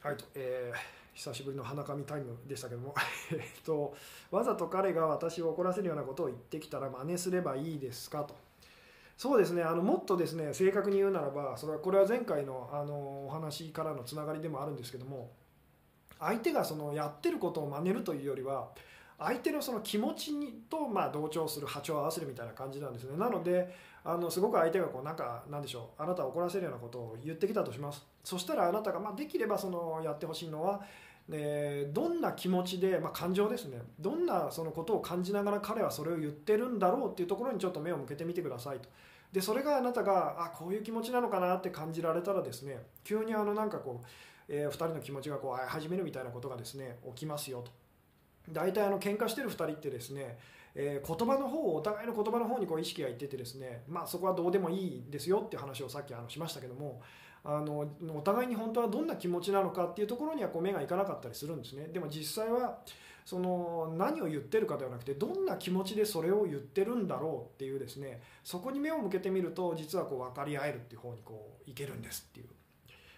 [0.00, 0.78] はいと、えー、
[1.14, 2.94] 久しぶりの鼻かみタイムでしたけども
[3.32, 3.94] えっと
[4.30, 8.47] わざと彼が私を怒らせるようなことを言ってきたら真似すればいいですかと。
[9.18, 9.64] そうですね。
[9.64, 15.32] あのもっとですね正確に言うならばそれはこれは前回のあのお話からのつながりでもあるんですけども
[16.20, 18.68] 相手がそのやってることを真似るというよりは
[19.18, 23.16] 相手のその気持ちにとまあ同調する波長を合わせるみたいな感じなんですね。
[23.16, 28.06] なのであのすごく相手がこうなんかなんでしょうあなたを怒らせるようなことを言ってきたとします。
[28.22, 30.80] そしたらあなたがまあできればそのやってほしいのは
[31.30, 33.78] えどんな気持ちで、まあ、感情ですね。
[33.98, 38.88] どんなそのことを感じながら彼はそれを言ってるんだろうっていうところにちょっと目を向けてみてくださいと。
[39.32, 44.06] でそれがあなたがあこういう気持ちなのかなって感じられたらですね急にあのなんかこう、
[44.48, 47.70] えー、2人の気持ちがこう始めるみたいなことがですね起きますよと。
[48.50, 50.38] 大体あの喧嘩してる2人ってですね
[50.80, 57.00] えー、言葉の方をお互いの言葉の方にこう意識がいっててですねまあそこはどうでもいいですよっていう話をさっきあのしましたけども
[57.44, 61.88] あのお互いに本当はどんな気持ちなのかっていうところにはこう目がいかなかったりするんですね。
[61.88, 62.78] でも実際は
[63.24, 72.46] その何を言ってるかではなくてどんな気持ちでそれを言ってるんだろうっていうですねそこに目を向けてみると実はこう分かり合えるっていう方にこういけるんですっていう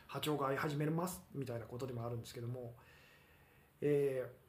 [0.09, 2.74] 波長が合い始めますみたいなことでもあるんですけども、
[3.80, 4.39] えー、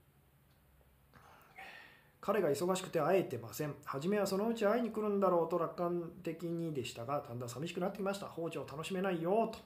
[2.22, 3.74] 彼が忙しくて会えてません。
[3.84, 8.28] 初めはそのうち会いに来るんだろうと楽観的にでしたがだんだん寂しくなってきました。
[8.28, 9.60] 放置を楽しめないよと。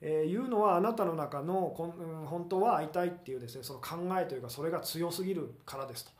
[0.00, 6.10] えー、いうのはあなたの中のこん本当は会いたいっていうですねその考えというかそれが強すぎるからですと。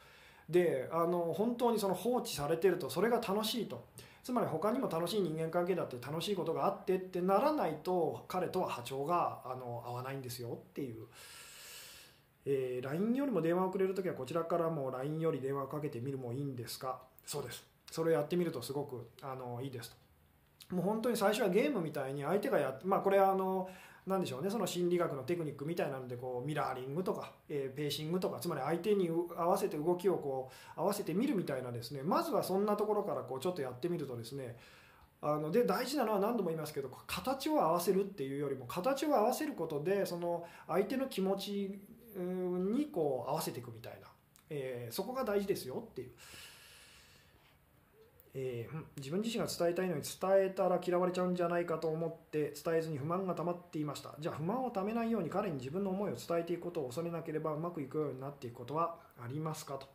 [0.48, 3.86] であの本当にその放置されてるとそれが楽しいと。
[4.22, 11.06] つまり他にも楽しい人間関係だって楽しいことがあってってならないと彼とは波長があの合わないんですよっていう、
[12.44, 16.98] えー、LINE よりも電話をくれる時はこちらからも LINE より電話をかけてみるもいいんですか？
[17.24, 17.64] そうです。
[17.90, 19.94] それをやってみるとすごくあのいいです。
[20.68, 23.68] ともう本当に最初はゲームみたいに相手がやってまあこれはあの
[24.06, 24.50] 何でしょうね。
[24.50, 32.02] その心理学のテクニックみたいなのでこうミラーリングとか、えー、ペーシングとかつまり相手に合わせて動きをこう合わせてみるみたいなですね。
[32.02, 34.56] まずはそんなところからこうちょっとやってみるとですね。
[35.24, 41.78] あので大事なのは何度も言いますけど形を合わせるっていうよりも形を合わせることでその相手の気持ち
[42.18, 44.08] にこう合わせていくみたいな、
[44.50, 46.10] えー、そこが大事ですよっていう。
[48.34, 54.14] えー、自分自身が伝えたいのに伝えたら嫌われちゃうんじゃないかと思って伝えずに不満が溜まっていました。
[54.18, 59.86] じゃあ不満をためないように彼に自分の思いを伝えていくことを恐れなければうまくいくようになっていくことはありますかと。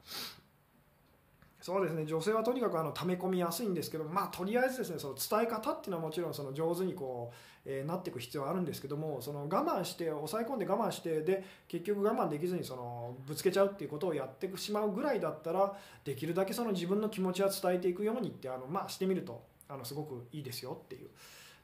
[1.68, 2.06] そうですね。
[2.06, 21.10] 女性はとにかくあの溜め込みやすいんですけどまあとりあえずですねその伝え方っていうのはもちろんその上手にこう、えー、なっていく必要はあるんですけどもその我慢して抑え込んで我慢してで結局我慢できずにそのぶつけちゃうっていうことをやってしまうぐらいだったらできるだけその自分の気持ちは伝えていくようにってあの、まあ、してみるとあのすごくいいですよっていう。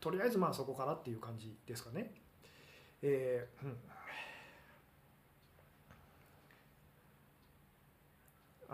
[0.02, 2.12] とりあえずまあそこからっていう感じですかね。
[3.02, 3.78] えーうん。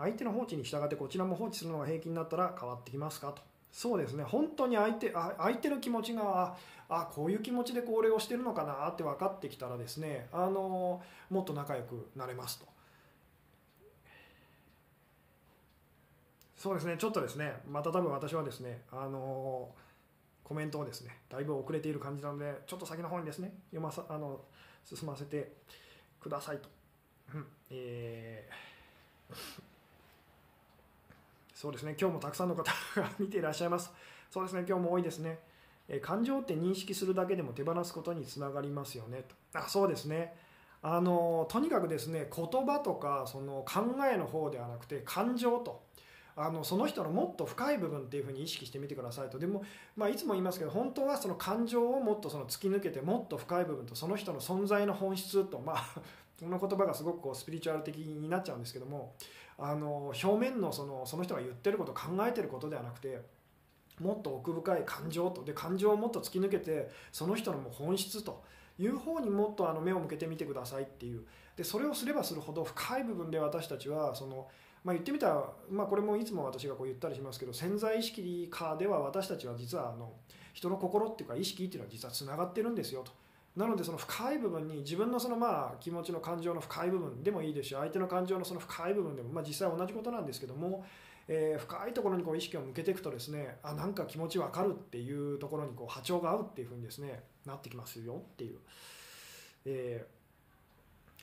[0.00, 3.42] 相手の放置に従ってこちらも放置するのが平気になったら変わってきますかと。
[3.70, 4.24] そうですね。
[4.24, 6.56] 本当に相手相手の気持ちが
[6.88, 12.66] ああこういう気持ちでこれをしてるのかなって分かってきたらですねあのもっと仲良くなれますと。
[16.56, 16.96] そうですね。
[16.98, 19.68] ちょっとですねまた多分私はですねあの
[20.42, 24.40] コメントをですねだいぶ遅れている感じなのでちょっと先の方にですね読まさあの
[24.84, 25.52] 進ませて
[26.20, 26.68] くださいと、
[27.34, 27.46] うん。
[27.70, 29.69] えー。
[31.60, 31.94] そうですね。
[32.00, 32.72] 今日もたくさんの方が
[33.18, 33.92] 見ていらっしゃいます。
[34.30, 34.64] そうですね。
[34.66, 35.40] 今日も多いですね、
[35.90, 39.24] え感情って認識するだけでも手放すことにつながりますよね。
[39.52, 40.34] とあそうですね。
[40.80, 45.82] あのとにかくですね言葉とかその考えの方ではなくて感情と。
[46.34, 49.38] あのその人のもっと深い部分っていうふうに意識してみてくださいと。
[49.38, 49.62] でも、
[49.96, 55.58] まあ、いつも言いますけど本当はその感情をもっとその突き抜けてもっと深い部分とその人の存在の本質と。
[55.58, 55.84] まあ
[56.40, 59.12] この言葉がすごくこうスピリチュアル的になっちゃうんですけども。
[59.60, 63.20] あの表面のそのその人が言ってること考えてることではなくて
[64.00, 68.42] もっと奥深い感情とで感情をもっと突き抜けてその人のもう本質と
[68.78, 71.22] いう方にもっとあの目を向けてみてくださいっていう
[71.56, 74.48] でそれをすればするほど深い部分で私たちはその、
[74.82, 80.12] まあ、言ってみたら、まあ、これもいつも私がこう言ったりしますけど潜在意識下では私たちは実はあの
[80.54, 83.12] 人の心っていうか意識っていうのは実はつながってるんですよと。
[83.56, 90.84] なのでその深い部分に自分のそのまあ気持ちの感情の深い部分でもいいですし相手の感情のその深い部分でもまあ実際同じことなんですけども、
[91.26, 98.58] え、深いところにこう意識を向けていくとですねあなんか気持ち分かるっていうところにこう波長が合うっていうふうにですねなってきますよっていう。
[99.66, 100.06] え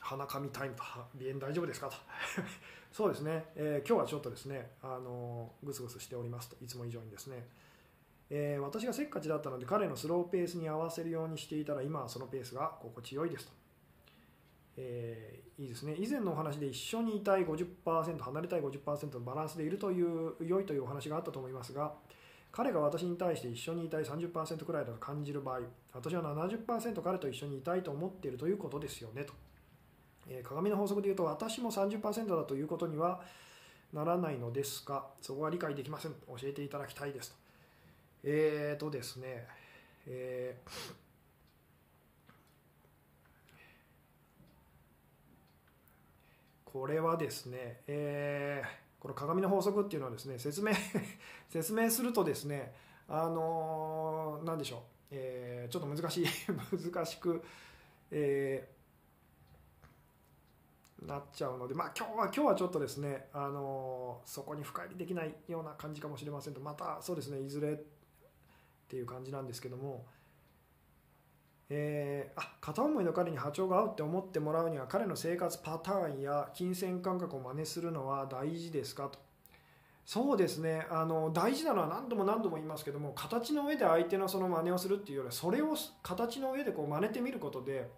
[0.00, 1.96] 鼻かみタイムと鼻炎大丈夫ですかと
[2.92, 7.46] そうですね、えー、今日はちょっとですねあのぐすぐすしておりますといつも以上にですね
[8.30, 13.52] えー、私がせっかちだったので彼のスローペースに合わせるようにしていたら今はそのペースが心地よいですと、
[14.76, 15.96] えー、いいですね。
[15.98, 21.92] 以前のお話で一緒にいたい50%離れたい50%のバランスでいるという良いというお話があったと思いますが
[22.52, 25.60] 彼が私に対して一緒にいたい30%くらいだと感じる場合
[25.92, 29.32] 私は70%彼と一緒にいたいと思っているということですよねと、
[30.28, 33.20] えー、鏡の法則でいうと私も30%だということには
[33.92, 36.12] ならないのですがそこは理解できません。
[36.12, 37.47] 教えていただきたいですと。
[38.24, 39.46] えーとですね、
[40.06, 40.70] えー、
[46.64, 50.72] これはですね、えー、この鏡の法則っていうのはですね、説明
[51.48, 52.74] 説明するとですね、
[53.08, 56.26] あのー、なんでしょう、えー、ちょっと難しい
[56.92, 57.42] 難しく、
[58.10, 67.80] えー、なっちゃうので、まあ今日は今日はちょっとですね、あのー、そこに深入りできないような感じかもしれませんと、またそうですね、いずれ
[68.88, 70.06] っていう感じなんですけども、
[71.68, 79.10] えー、あ片思いの彼に波長が合うって思ってもらうには彼の生活パターンや金銭感覚を真似するのは大事ですか？
[79.10, 79.18] と。
[80.06, 80.86] そうですね。
[80.88, 87.90] あの大事なのは何度も何度も言いますけども形の上で相手のその真似をするっていうよりはそれを形の上でこう真似てみることで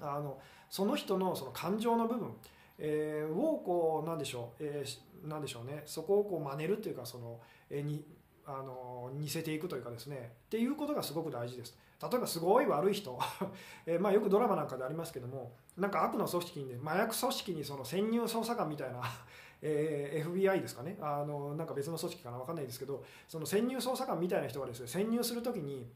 [0.00, 0.38] あの
[0.70, 2.32] その人のその感情の部分、
[2.78, 5.82] えー、をこうなんでしょう、えー、なんでしょうね。
[5.86, 8.04] そこをこう真似るっていうかその、えー、に
[8.46, 11.76] あの似せていくというかですねっていうことがすごく大事です。
[12.02, 13.18] 例えばすごい悪い人。
[13.86, 19.02] えまあよくドラマなんかでありますけどもなんか悪の組織に、ね麻薬組織にその潜入捜査官みたいな
[19.62, 20.98] えー、FBI ですかね。
[21.00, 25.90] あのなんか別の組織かな分かんないですけどその潜入捜査官みたいな人がですね潜入する時に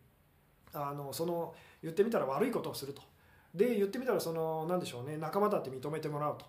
[0.73, 3.03] あのその言ってみたら悪いことをすると。
[3.55, 6.47] で言ってみたらその何でしょうね仲間だって認めてもらうと。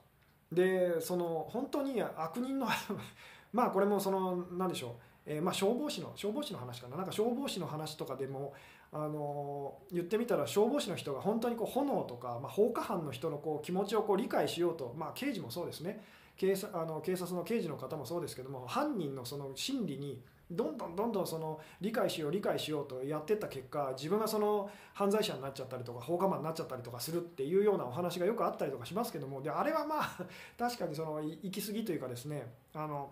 [0.52, 2.68] でその本当に悪人の
[3.54, 6.97] まあこれもその何でしょうえー、まあ、消防士の消防士の話かな。
[6.97, 8.53] なんか消防士の話とかでも
[8.91, 16.03] あの言ってみたら消防士の人が本当にこう炎とか、まあ、放火犯の人のこう気持ちをこう理解しようと、まあ、刑事もそうですね。
[16.36, 20.19] 警察あの警察の刑事の方もそうですけども犯人のその心理に
[20.49, 30.25] どんどんどんどんその理解しよう理解しようとやってった結果自分がその犯罪者になっちゃったりとか放火魔になっちゃったりとかするっていうようなお話がよくあったりとかしますけどもであれはまあ
[30.57, 33.11] 確かにその行き過ぎというかですねあの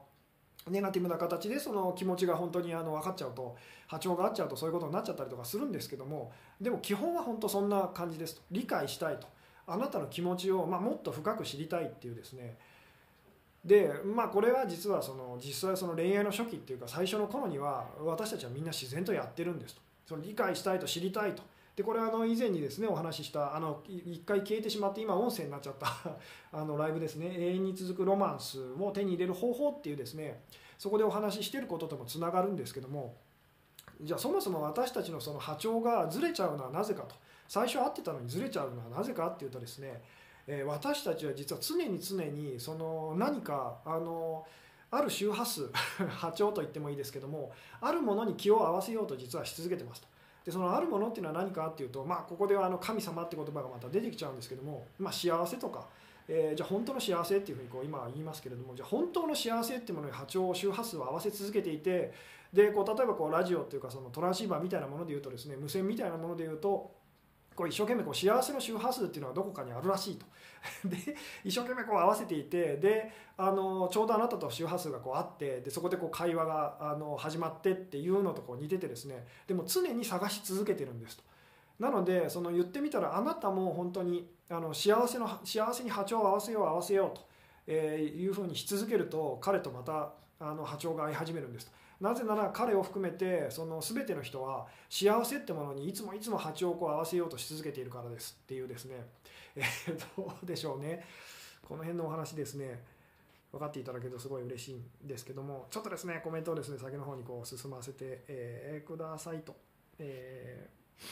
[0.71, 3.55] ネガティブな形でその気持ちが本当にあの分かっちゃうと
[3.87, 8.41] 波長が合っちゃうとそういうことになっちゃったりとかするんですけどもでも基本は本当そんな感じですと。
[8.51, 9.27] 理解したいと。
[9.67, 12.57] あなたの気持ちを、まあ、もっと深く知りたいっていうですね。
[13.65, 19.81] でまあこれは実はその実際その恋愛の初期っていうか最初の頃には私たちはみんな自然とやってるんですと。
[20.07, 21.43] その理解したいと知りたいと。
[21.77, 25.87] でこれあの以前にですねお話ししたあの一回消えてしまって今音声になっちゃった
[26.51, 30.43] あのライブですね永遠に続くロマンスを手に入れる方法っていうですね
[30.79, 33.15] そこでお話ししてることともつながるんですけども
[34.01, 37.15] じゃあそもそも私たちのその波長がずれちゃうのはなぜかと
[37.47, 40.01] 最初会ってたのにずれちゃうのはなぜかっていうとですね
[40.47, 44.47] え私たちは実は常に常にその何かあの
[44.89, 45.69] ある周波数
[46.09, 47.51] 波長と言ってもいいですけども
[47.81, 50.07] あるものに気を合わせようと実はし続けてますと。
[50.47, 55.85] でそのあるものっていうのは何かっていうと、まあ、ここではあの神様って言葉がまた出てきちゃうんですけども、まあ、幸せとか、
[56.25, 62.13] えー、じゃあ本当の幸せっていうふうにこう今言いますけれどもじゃあ本当の幸せっていうものに波長周波数を合わせ続けていて
[62.53, 66.91] でこう例えばこうラジオっていうかそのトランシーバーみたいなもので言うとですね無線みたいなもので言うと
[67.57, 70.27] これ一生懸命こう幸せの周波数っていうのはどこかにあるらしいと。
[70.85, 70.95] で
[71.43, 79.25] 一生懸命こう合わせていてであのちょうどあなたと周波数がこうあってでそこでこう会話があの始まってっていうのとこう似ててですね。
[79.47, 81.23] でも常に探し続けてるんですと。
[81.79, 87.25] なのでその言ってみたらあなたも本当にあの幸せの幸せに波長を合わせよう合わせようと、
[87.67, 91.71] えいうふうにし続けると彼とまたあの波長が合い始めるんです。
[91.99, 98.37] なぜなら彼を含めてその全ての人は幸せってものにいつもいつも波長をこう合わせようとし続けているからです。
[98.43, 98.95] っていうですね、
[99.55, 101.03] えー、どうでしょうね。
[101.67, 102.83] この辺のお話ですね。
[103.51, 105.67] 分かっていただけるとすごい嬉しいんですけども。
[105.71, 109.55] ちょっとですねコメントをですね先の方にこう進ませて、えー、くださいと、
[109.97, 111.03] えー、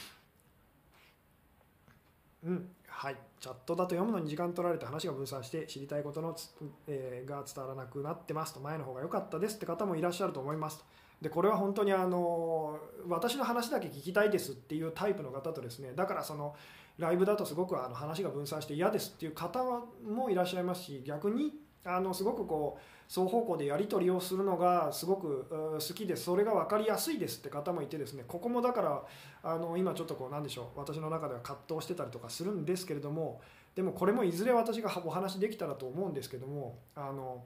[2.46, 2.68] うん。
[2.88, 6.54] はい、チャットだと読むのに時間取られて話が分散して知りたいことのつ、
[6.86, 8.60] えー、が伝わらなくなってますと。
[8.60, 10.84] 前の方が良かったですって方もいらっしゃると思いますと。
[11.20, 12.78] でこれは本当にあの
[13.08, 16.54] 私の話だけ聞きたいですっていうタイプの方とですねだからその
[16.98, 19.62] ライブだとすごくあの話が分散して嫌ですっていう方
[20.06, 21.54] もいらっしゃいますし逆に
[21.86, 26.24] あのすごくこう双方向でやり取りをするのがすごく好きです。
[26.24, 29.02] それが分かりやすいですって方もいてですねここもだから
[29.42, 33.40] あの今ちょっとこうなんでしょう私の中では葛藤してたりとかするんですけれども
[33.74, 37.44] でもこれもいずれ私がお話できたらと思うんですけどもあの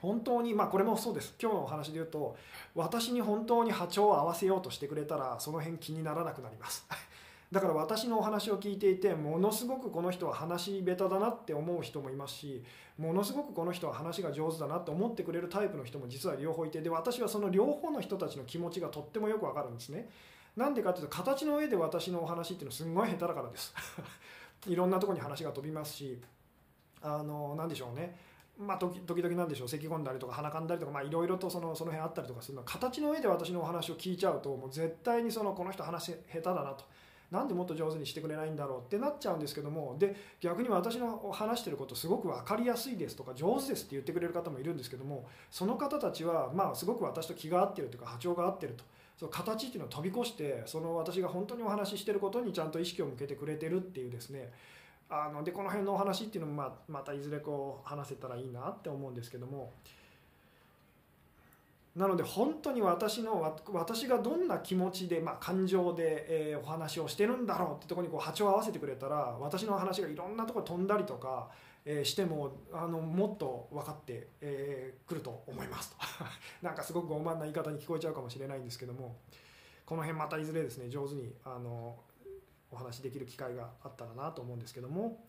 [0.00, 1.34] 本当にまあこれもそうです。
[1.40, 2.36] 今日のお話で言うと
[2.74, 6.86] 私に本当に波長を合わせようとしてくれたらその辺気にならなくなります。
[7.52, 12.64] だから私のお話を聞いていてものすごくこの人は話し下手だなって思う人もいますし
[12.96, 20.08] ものすごくこの人は話が上手だなって思ってくれるタイプの人も実は両方いてで私はその両方の人たちの気持ちがとってもよくわかるんですね。
[20.56, 23.74] なんでかっていうと形の上で私のお話っていうのはすんごい下手だからです。
[24.68, 26.20] いろんなとこに話が飛びますし
[27.02, 28.16] あの何でしょうね。
[28.58, 29.68] まあ、時々なんでしょう。
[29.68, 32.60] 咳き込んだりとか鼻かんだりとかいろいろとそのその辺あったりとかするの。
[32.60, 36.84] は形の上で私のお話を聞いちゃうともう絶対にそのこの人話下手だなと。
[37.30, 48.84] なんでもっと上手にしてくれないんだろうってなっちゃうんですけどもで逆に私の話してることすごく分かりやすいですとか上手ですって言ってくれる方もいるんですけどもその方たちはまあすごく私と気が合ってるというか波長が合ってると。
[49.16, 54.50] その形っていうのを飛び越してその私が本当にお話ししてることにちゃんと意識を向けてくれてるっていうですね
[55.10, 59.74] あのでこの辺のお話っていうのもまあまたいずれこう話せたらいいなって思うんですけども
[61.96, 71.48] なので本当に私の私がどんな気持ちで、まあ、感情で、えー、お話をしてるんだろうってとこにこう波長を合わせてくれたら私の話がいろんなところ飛んだりとか、
[71.84, 75.96] えー、してもあのもっと分かってく、えー、ると思いますと。
[76.62, 79.16] なんかすごく傲慢な言い方に聞こえちゃうかもしれないんですけども
[79.84, 81.98] この辺またいずれですね上手にあの
[82.70, 85.24] お話できる機会があったらなと思うんですけども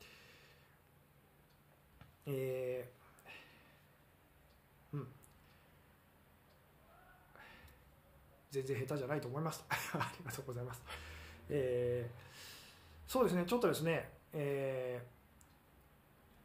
[2.28, 5.08] えー、うん
[8.52, 9.76] 全然下手じゃないと思います あ
[10.20, 10.84] りがとうございます。
[11.50, 15.02] えー、そうですね、ちょっとですね、え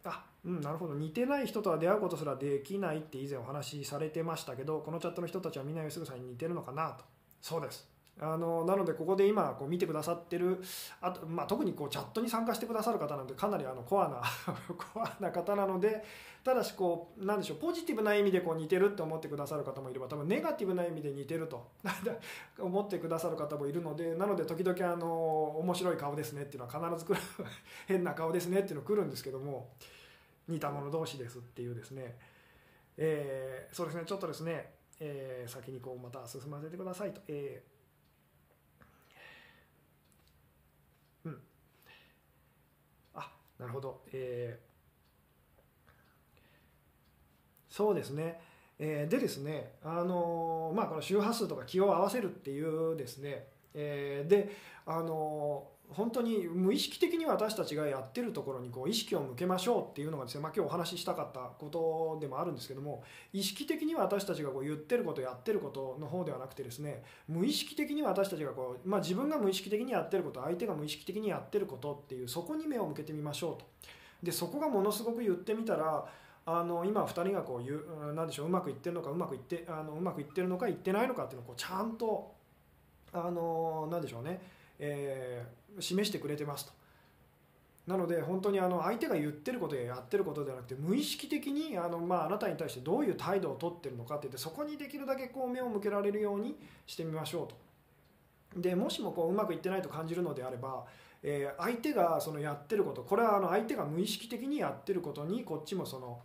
[0.03, 7.05] ー、あ、うん、なるほど、似てない人とは出会うことすらできないって以前お話しされてましたけど、このチャットの人たちはみんな吉純さんに似てるのかなと。
[7.41, 7.96] そうです。
[8.19, 10.63] あのなのでここで今こう見てくださってる
[11.03, 14.23] あと、まあ、特にこうチャットに参加してくださる方なんでかなりあのコアな
[14.95, 16.03] コアな方なので
[16.43, 21.67] ただしこうなんでしょうポジティブな意味でこう似てるって思ってくださる方もいれば多分ネガティブな意味で似てると
[22.59, 27.21] 思ってくださる方もいるのでなので時々あの面白い顔ですねっていうのは必ず来る
[27.87, 29.73] 変な顔ですねっていうの来るんですけども
[30.49, 32.17] 似た者同士ですっていうですね、
[32.97, 41.39] えー、そうですねちょっとですねえー、先にこうまた進ませてくださいと、えー、うん
[43.15, 48.41] あなるほど、えー、そうですね、
[48.79, 53.47] えー、でですねあのまあこの周波数とか気を合わせるっていうですね、
[53.77, 54.51] えー、で
[54.87, 73.67] あの本当に無意識的に私たちがやってるところにこう意識を向けましょうっていうのがですね、まあ、今日お話ししたかったことでもあるんですけども意識的に私たちがこう言ってることやってることの方ではなくてですね無意識的に私たちがこう、まあ、自分が無意識的にやってること相手が無意識的にやってることっていうそこに目を向けてみましょうと。
[74.23, 76.07] でそこがものすごく言ってみたら
[76.47, 82.36] あの今2人がこう言うなんでしょううまくいってるのかうまくいってあのうまくいってるのかいってないのかっていうのをこうちゃんと
[83.25, 84.41] あのなんでしょうね
[84.79, 86.73] えー、示してくれてますと。
[87.87, 98.61] なので本当にあの相手が言ってることややってることではなくて無意識的にあの、まあ、あなたに対してどういう態度をとってるのかって言ってそこにできるだけこう目を向けられるようにしてみましょうと。
[98.61, 100.85] でもしもこううまくいってないと感じるのであれば、
[101.23, 106.19] え、相手がそのやってることこれはあの相手が無意識的にやってることにこっちもその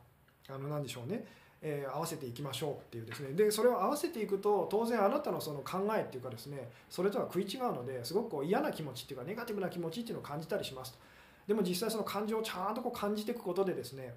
[0.50, 1.26] あの何でしょうね
[1.64, 3.34] えー、合わせていきましょうっていうですね。
[3.34, 11.00] でそれを合わせていくと当然あなたのその考えっていうかですねそれとは食い違うのですごくこう嫌な気持ちっていうかネガティブな気持ちっていうのを感じたりしますと。
[11.48, 14.16] でも実際その感情をちゃんとこう感じていくことでですね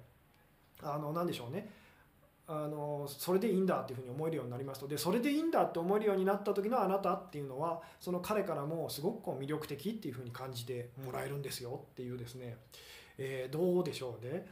[0.81, 1.69] あの何でしょうね。
[2.47, 4.87] あのそれでいいんだっていうふうに思えるようになりますと。
[4.87, 12.57] でそれでいいんだって思えるようになった時のあなたっていうのはその彼からもすごくこう魅力的っていうふうに感じてもらえるんですよっていうですね、
[13.17, 14.45] えー、どうでしょうね。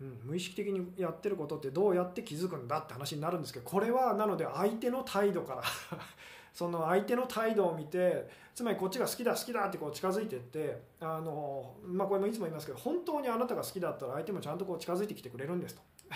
[0.00, 5.62] うん、無意識的にやってることってどうやって気づくんだって話になるんですけどこれはなので相手の態度から
[6.52, 15.82] その相手の態度を見てつまりこっちが好きだ好きだってこう近づいてってあの、まあ、これもいつも言いますけど本当にあなたが好きだったら相手もちゃんとこう近づいてきてくれるんですと。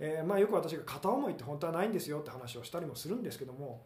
[0.00, 3.84] えー、まあよく私が片思いって本当はないんですよって話をしたりもするんですけども、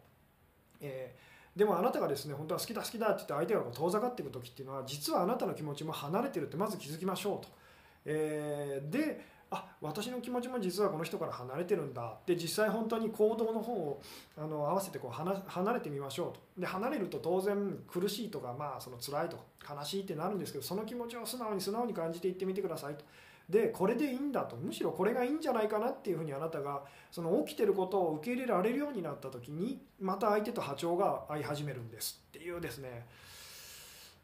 [0.81, 7.59] えー、でもあなたがですね本当は好きだ好きだって言って相手がこう遠ざかっていく時っていうのは実はあなたの気持ちも離れてるってまず気づきましょうと。
[8.05, 12.17] えー、であ私の気持ちも実はこの人から離れてるんだ。
[12.25, 14.01] で実際本当に行動の方を
[14.37, 16.61] あの合わせてこう離れてみましょうと。
[16.61, 23.03] で離れると当然苦しいとかまあその辛いとか悲しいってなるんですけどその気持ちを素直に素直に感じていってみてくださいと。
[23.49, 24.55] でこれでいいんだと。
[24.55, 33.07] むしろこれがいいんじゃないかなっていうふうにあなたがその起きてることを受け入れられるようになった時にまた相手と波長が合い始めるんですっていうですね。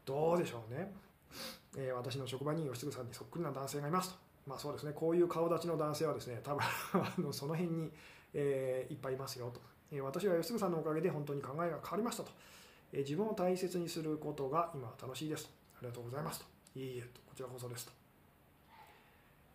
[0.04, 0.92] どうでしょうね。
[1.76, 4.16] えー、私の職場に吉嗣さんにそっくりな男性がいますと。
[4.46, 6.60] まあそうですね、こういう顔立ちの男性はですね、多分
[6.94, 7.92] あのその辺に、
[8.32, 9.60] えー、いっぱいいますよと。
[9.92, 12.30] えー、私は吉嗣さんのおかげで本当に考えが変わりましたと。
[12.92, 15.50] えー、自分を大切にすることが今楽しいですと。
[15.78, 16.46] ありがとうございますと。
[16.78, 17.92] いいえと、こちらこそですと。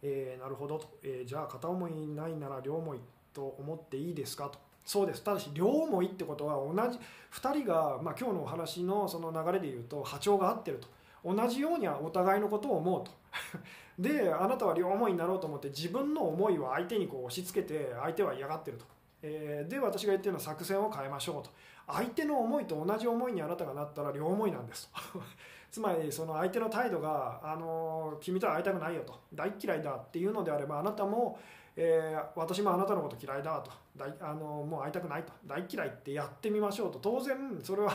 [0.03, 2.99] えー、なるほどと、えー、じゃあ片思いないなら両思い
[3.33, 4.59] と思っていいですかと。
[4.83, 6.97] そうですただし両思いってことは同じ
[7.31, 10.87] 2人が、まあ、今日のお話のその流れで言うと波長が合ってると。
[11.23, 13.11] 同じようにはお互いのことを思うと。
[13.99, 18.85] であなたは両思いになろうと思って自分の思いを相手にこう押し付けて相手は嫌がってると、
[19.21, 21.49] えー、で私が言ってるのは作戦を変えましょうと。
[21.87, 25.19] 相手の思いと同じ思いにあなたがなったら両思いなんですと。
[25.69, 29.13] つまりその相手の態度が、あの君とは会いたくないよと。
[29.33, 31.39] 大嫌いだっていうのであればあなたも、
[31.75, 33.71] えー、私もあなたのこと嫌いだと。
[33.95, 35.31] 大あのもう会いたくないと。
[35.45, 36.99] 大嫌いってやってみましょうと。
[36.99, 37.91] 当然それは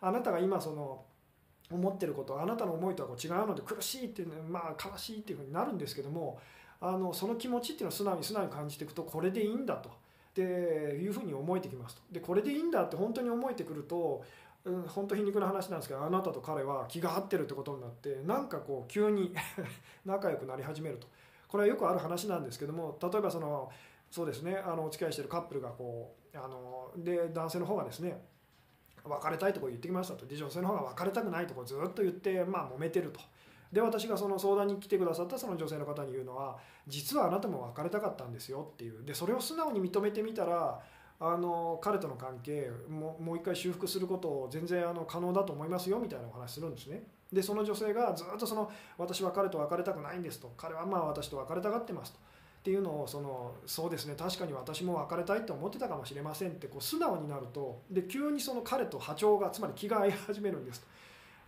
[0.00, 1.04] あなたが今その
[1.70, 6.38] 思ってることあなたの思いとはこう違うので苦しいっていう、まあ、悲しいっていうふうになるんですけども
[6.80, 9.90] あのその気持ちっていうのを素直に素直に感じていくとこれでいいんだと。
[10.34, 12.02] でいうふうに思えてきますと。
[12.12, 14.22] でこれでいいんだって本当に思えてくると、
[14.64, 19.34] うん、本当皮肉な話なんですけどあなたと彼は気が合ってるってことになってなんかこう急に
[20.06, 21.08] 仲良くなり始めると。
[21.48, 23.70] これはよくある話なんですけども例えばその
[24.08, 28.22] そうですねあのお付き合いしてるカップルがこうあので男性の方がですね
[29.04, 30.26] 別れたいとこ言ってきましたと。
[30.26, 33.20] で女性の方が別れたくないとこずっと言ってまあ揉めてると。
[33.72, 38.70] で私がその相談に来てくださったその女性の方に言うのは実はあなたも別れたかったんですよ。
[38.72, 39.04] っていう。
[39.04, 40.80] でそれを素直に認めてみたら
[41.22, 47.02] あの彼との関係ももう一回修復することを全然あの可能だと思いますよみたいなお話するんですね。
[47.32, 50.52] でその女性がずっとその私は彼と別れたくないんですと。
[50.56, 52.18] 彼はまあ私と別れたがってますと。
[52.60, 60.86] っていうのをそのそうですね確かに私も別れたいと思ってたかもしれませんってこう素直になるとで急にその彼と波長がつまり気が合い始めるんです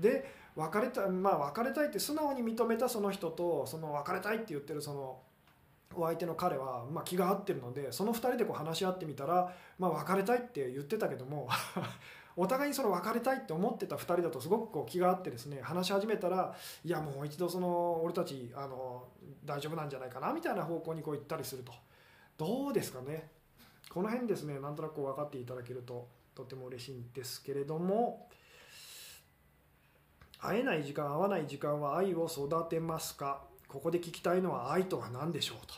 [0.00, 0.24] で
[0.56, 5.18] 別れたまあ別れたいって素直に認めたその人とその別れたいって言ってるその
[5.94, 11.46] お相手の彼は、ま、気が合ってるのでその2人でこう話し合ってみたら、まあ、別れたいって言ってたけども
[12.36, 16.54] お互いにその別れたいって思ってた2人だとすごくこう気があってですね話し始めたら
[16.84, 19.04] いやもう一度その俺たちあの
[19.44, 21.72] 大丈夫なんじゃないかなみたいな方向にこう行ったりすると。
[22.38, 23.28] どうですかね？
[23.90, 28.26] この辺ですねなんとなく分かっていただけるととても嬉しいんですけれども
[30.40, 33.42] 会えない時間会わない時間は愛を育てますか？
[33.68, 35.74] ここで聞きたいのは愛とは何でしょうと、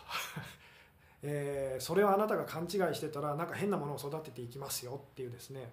[1.22, 5.72] えー、それをあなたが勘違いしてたらなんか変なものを育てていきますよっていうですね、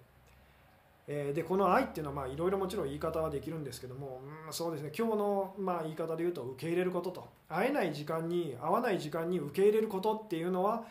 [1.08, 4.92] えー、でこの愛っていうのはいろいろもちろん言い方はできるんですけども、うん、そうですね。
[4.96, 7.28] 今日のまあ言い方で言うと受け入れることと。
[7.48, 10.84] 会えない時間に会わない時間に受け入れることっていうのは、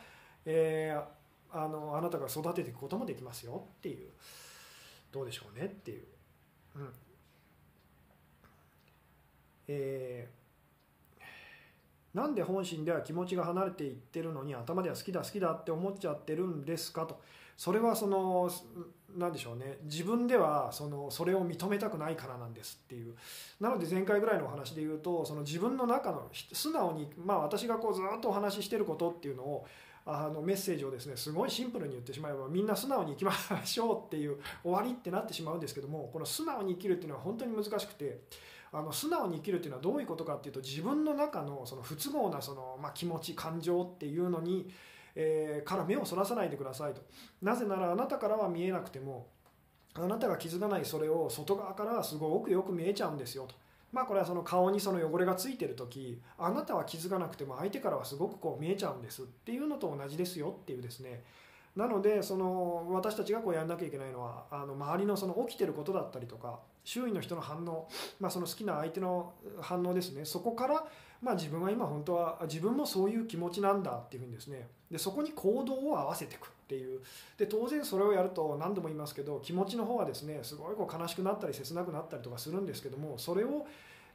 [0.46, 3.64] えー、あのあなたが育てていくこともできますよ。
[3.78, 4.10] っていう。
[5.12, 6.04] どうでしょうねっていう。
[6.76, 6.90] うん。
[9.68, 17.22] えー、なんで本心では気持ちが離れていってるのに頭では好きだ好きだって思っちゃってるんですかと。
[17.62, 18.50] それはその
[19.16, 19.78] 何でしょうね。
[19.84, 23.14] 自分ではそのそれを認めたくないからなんですっていう。
[23.60, 29.68] なので前回ぐらいのお話で言うとその自分の中の素直にまあ私がこうずっとお話ししてることっていうのを
[30.08, 33.32] あのメッセージをですねすごいシンプルに言ってしまえばみんな素直に生きま
[33.64, 38.22] しょうっていう終わりってなってしまうんですけどもこの素直に生きるっていうのは本当に難しくて
[38.72, 44.68] あの素直に生きるっていうのはどういうことかっていうと自分の中のその不都合なその、まあ、気持ち感情っていうのに、
[45.16, 47.02] えー、から目をそらさないでくださいと。
[47.42, 49.28] なぜならあなたからは見えなくても
[49.94, 53.56] あなたが気づかないそれを外側からはすごくよく見えちゃうんですよと。
[53.92, 59.24] まあこれはその顔にその汚れがついてる時あなたは気づかなくても相手からはすごくこう見えちゃうんです。
[59.24, 61.24] っていうのと同じですよっていうですね。
[61.76, 67.88] なのでその私たちがこうやんなきゃいけないのはあの周りのその起きてることだったりとか周囲の人の反応、
[68.20, 70.26] まあ、その好きな相手の反応ですね。
[70.26, 70.84] そこから、
[71.22, 74.68] まあ、自分は今本当は自分もそういう気持ちなんだっていうふうにですね。
[74.90, 77.00] でそこに行動を合わせていくっていう。
[77.38, 83.68] で当然それをやると何度も言いますけど気持ちの方はですねすごいこう悲しくなったり切なくなったりとかするんですけどもそれを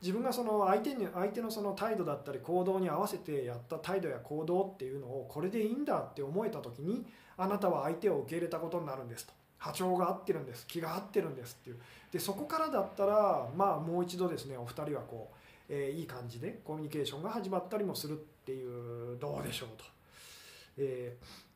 [0.03, 9.33] 自分がその相手に相手のその態度だったり行動に合わせてやった態度や行動っていうのをこれでいいんだって思えた時にあなたは相手を受け入れたことになるんですと。
[9.59, 10.67] 波長が合ってるんです。
[10.67, 11.77] 気が合ってるんですっていう。
[12.13, 15.36] でそこからだったらまあもう一度ですねお二人はこう、
[15.69, 19.85] えー、いい感じでコミュニケーションが始まったりもするっていうどうでしょうと。
[20.79, 21.47] えー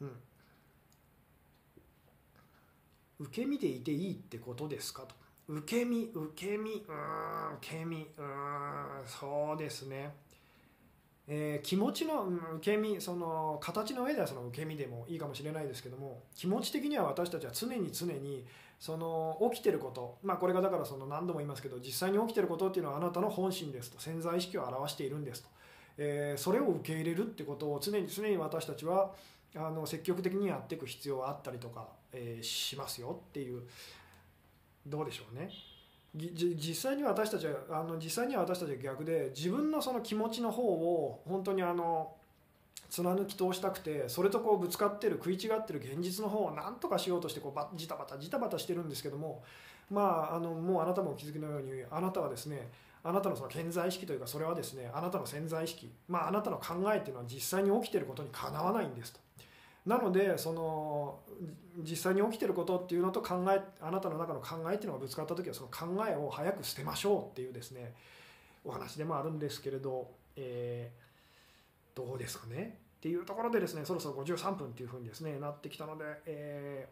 [0.00, 0.10] うん。
[3.18, 5.14] 受け身でいていいってことですかと。
[5.48, 10.12] 受け身受け身うん受け身うんそうですね。
[11.28, 18.44] えー、気持ちのうん受け身その形の上ではその受け身でもいいかもしれないですけども気持ち的には私たちは常に常に
[18.78, 20.18] その起きてること。
[20.22, 24.00] まあこれがだからその何度も言いますけど実際に起きてることっていうのはあなたの本心ですと。
[24.00, 25.48] 潜在意識を表しているんですと、
[25.98, 29.12] えー、それを受け入れるってことを常に常に私たちは
[29.54, 33.62] あの積極的にやっていく必要はあったりとか、えー、しますよっていう。
[34.86, 35.50] どうでしょうね。
[36.14, 42.14] 実際に私たちはあの実際には私たちは逆で自分のその気持ちの方を本当にあの
[42.88, 49.42] 貫き通したくてそれとこうぶつかってる食い違ってる現実の方を何とかしようとしてこうバジタバタジタバタしてるんですけども
[49.90, 52.70] まああのもうあなたもお気づきのようにあなたはですね
[53.02, 59.20] あなたのその潜在意識というかそれはですねあなたの潜在意識まああなたの考えっていうのは実際に起きてることにかなわないんですと。
[59.86, 61.20] なのでその
[61.78, 67.94] 実際に起きてることっていうのと考えあなたの中の考えっていうのがぶつかった時はその考えを早く捨てましょうっていうですね
[68.64, 71.05] お話でもあるんですけれど、えー、
[71.96, 72.78] どうですかね？
[72.98, 76.88] っていうところでですねそろそろ53分っていうふうにですねなってきたので、え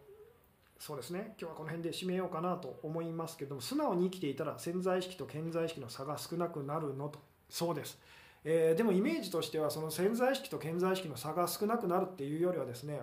[0.78, 1.34] ー、そうですね。
[1.40, 7.18] 今日はこの辺で締めようかなと思いますけども素直に生きていたら潜在意識と顕在意識の差が少なくなるのと。
[7.48, 7.98] そうです。
[8.44, 13.00] えー、でもイメージとしてはその潜在意識と顕在意識の差が少なくなるっていうよりはですね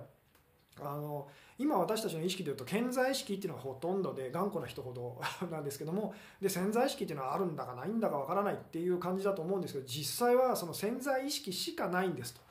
[0.79, 12.41] あの今私たちの意識でいうと潜在意識っていうのはほとんどで頑固な人ほど なんですけどもで潜在意識っていうのはあるんだかないんだかわからないっていう感じだと思うんですけど実際はその潜在意識しかないんですと。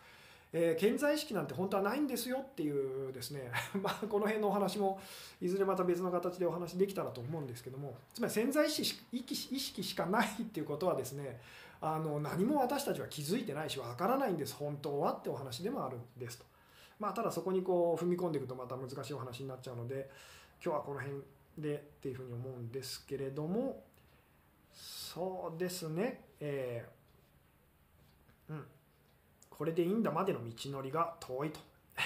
[0.52, 5.00] えー、顕在意識なんて本当はないんですよっていうですね、 まあ、この辺のお話も
[5.40, 9.24] いずれまた別の形でお話できたらと思うんですけどもつまり潜在意識意
[9.60, 11.40] 識しかないっていうことはですね
[11.80, 16.44] あの何も私たちは気づいてないしわからないんです本当はってお話でもあるんですと。
[17.00, 20.08] まあ、ただそこにこう踏み込んでいくとまた難しいお話になっちゃうので
[20.64, 21.18] 今日はこの辺
[21.58, 23.82] でっていうふうに思うんですけれども
[24.72, 26.20] そうですね。
[26.38, 28.64] えー、うん。
[29.50, 31.58] これでいいんだまでの道のりが遠いと。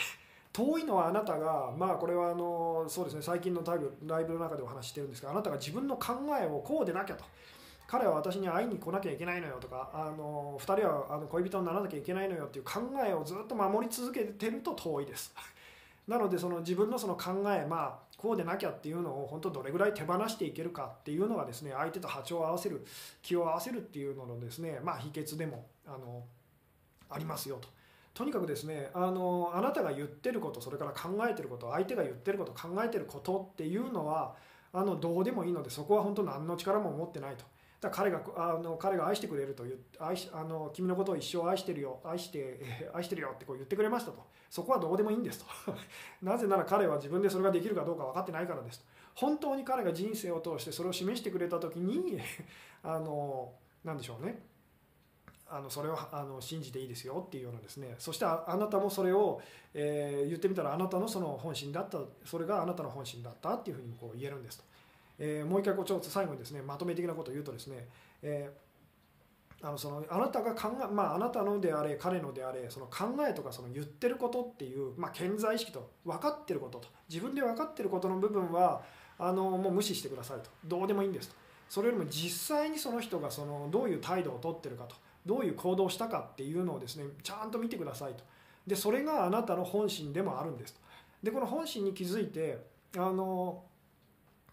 [0.53, 3.23] 遠いのはあなたがまあこれはあのそうですね。
[3.23, 7.25] 最近のライブライブの中でお話してるんですがあなたが自分の考えをこうでなきゃと。
[7.87, 15.35] 彼は私に会いに来なきゃいけないのよとかあの2人はあの恋人にならなきゃいけないのよっていう考えをずっと守り続けてると遠いです
[16.09, 22.85] なのでその自分のその考えまあこうでなきゃっていうのを本当どれぐらい手放していけるかっていうのがですね相手と波長を合わせる
[23.23, 26.25] 気を合わせるっていうののですねまあ秘訣でもあの
[27.11, 27.69] ありますよと
[28.15, 34.35] とにかくですねあのあなたが言ってることそれから考えてること相手が言ってること考えてることっていうのは
[34.73, 37.45] あのどうでもいいのでそこは本当何の力も持ってないと。
[37.85, 42.61] だ彼があの彼が愛してくれると言愛しあの君のことを一生愛してるよ愛して、
[42.93, 44.25] 愛してるよってこう言ってくれましたと。
[44.51, 45.47] そこはどうでもいいんですと。
[46.23, 48.87] なぜなら彼は自分でそれができるかどうか分かってないからですと。
[49.15, 52.19] 本当に彼が人生を通してそれを示してくれた時に
[52.83, 53.53] あの
[53.85, 54.43] 何でしょうね。
[55.47, 57.95] あのそれをあの信じていいですよっていうようなですね。
[57.99, 59.41] そしてあなたもそれを、
[59.75, 61.99] えー、言ってみたらあなたのその本心だった。
[62.25, 64.65] それがあなたの本心だったっていうふうにこう言えるんですと、
[65.19, 67.89] えー、もう一回こうちょっと最後にですねまとめ的なことを言うとですね、
[68.23, 78.83] えー、あのそのあなたが考え、まあ、あなたのであれ彼のであれその考えとかその言ってることっていう、まあ、健在意識と分かってることと自分で分かってることの部分は
[79.19, 80.51] あのもう無視してくださいと。
[80.65, 81.37] どうでもいいんですと。
[81.69, 88.25] それよりも実際にその人がそのどういう態度をとってるかとどういう行動をしたかっていうのをですねちゃんと見てくださいと。
[88.67, 90.81] でそれがあなたの本心でもあるんですと。
[91.23, 92.59] でこの本心に気づいて
[92.97, 93.63] あの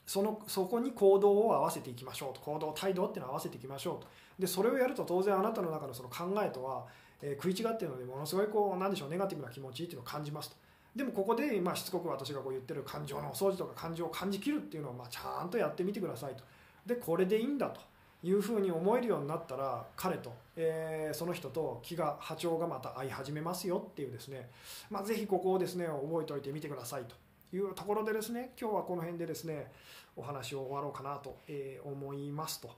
[0.06, 2.42] そのそこに行動を合わせていきましょうと。
[2.42, 4.08] 行動態度っていうのを合わせていきましょうと。
[4.40, 6.86] でそれをやると当然あなたの中のその考えとは、
[7.22, 10.56] えー、食い違っているのでものすごいこうなんでしょうネガティブな気持ちっていうのを感じますと。
[10.96, 16.44] でもここで、まあ、しつこく私がこう言ってる感情のお掃除とか感情を感じきるっていうのをまあちゃんとやってみてくださいと。
[16.86, 17.80] でこれでいいんだと
[18.24, 24.50] いうふうに思えるようになったら彼と、えー、その人と気が波長がまた合い始めますよっていうですね、
[24.90, 27.16] まあ、ぜひここをですね覚えておいてみてくださいと。
[27.54, 29.72] いうところでですね今日はこの辺でですね
[30.16, 32.70] お話を終わろうかなと、えー、思いますと。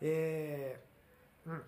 [0.00, 1.62] えー、うん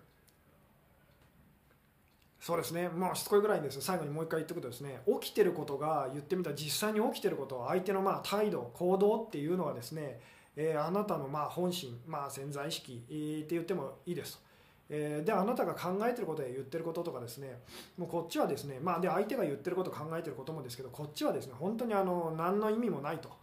[2.39, 10.19] そうですね、まあ、しつこいぐらいです最後にもう一回言っておくとですね起きてることが言ってみたら実際に起きてること相手のまあ態度行動っていうのはですね
[10.55, 14.52] えー、あなたのまあ本心、まあ、潜在意識、えー、って言ってもいいですと。
[14.89, 17.59] えー、であなたが考えてることや言ってることとかですね
[17.97, 23.29] もうこっちはですね、まあ、で相手が言ってること考えてることもですけどこっちはですね本当にあの何の意味もないと。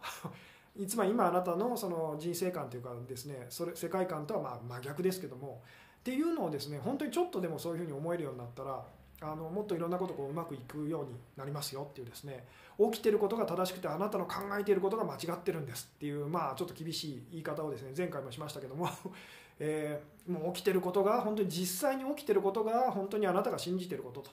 [0.77, 5.61] いつも今あなたのその人生観というかですねそれ世界観とはまあ真逆ですけども
[5.99, 8.81] っていうのをですね本当にちょっとでもそういうふうに思えるようになったら
[9.19, 12.45] あのもっといろんなことこううまくいくようになりますよっていうですね
[12.79, 18.89] 起きてることが正しくてあなたの考えていることが間違ってるんですっていうまあちょっと厳しい言い方をですね前回もしましたけども。
[19.59, 24.31] えー、もう起きてることが本当に実際に起きてることが本当にあなたが信じてることと。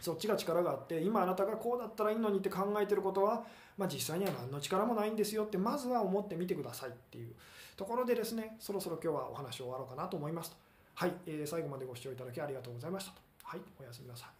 [0.00, 3.44] そっちが力があって今あなたがこうだったらいいのにって考えてることは、
[3.76, 7.34] まあ、実際には何の力もないんですよってまずは思ってみてくださいっていう
[7.76, 10.56] ところでですねそろそろ今日はお話を終わろうかなと思いますと。
[10.94, 13.20] はい、えー、最後までご視聴いただきありがとうございましたと。
[13.44, 14.39] はいおやすみなさい。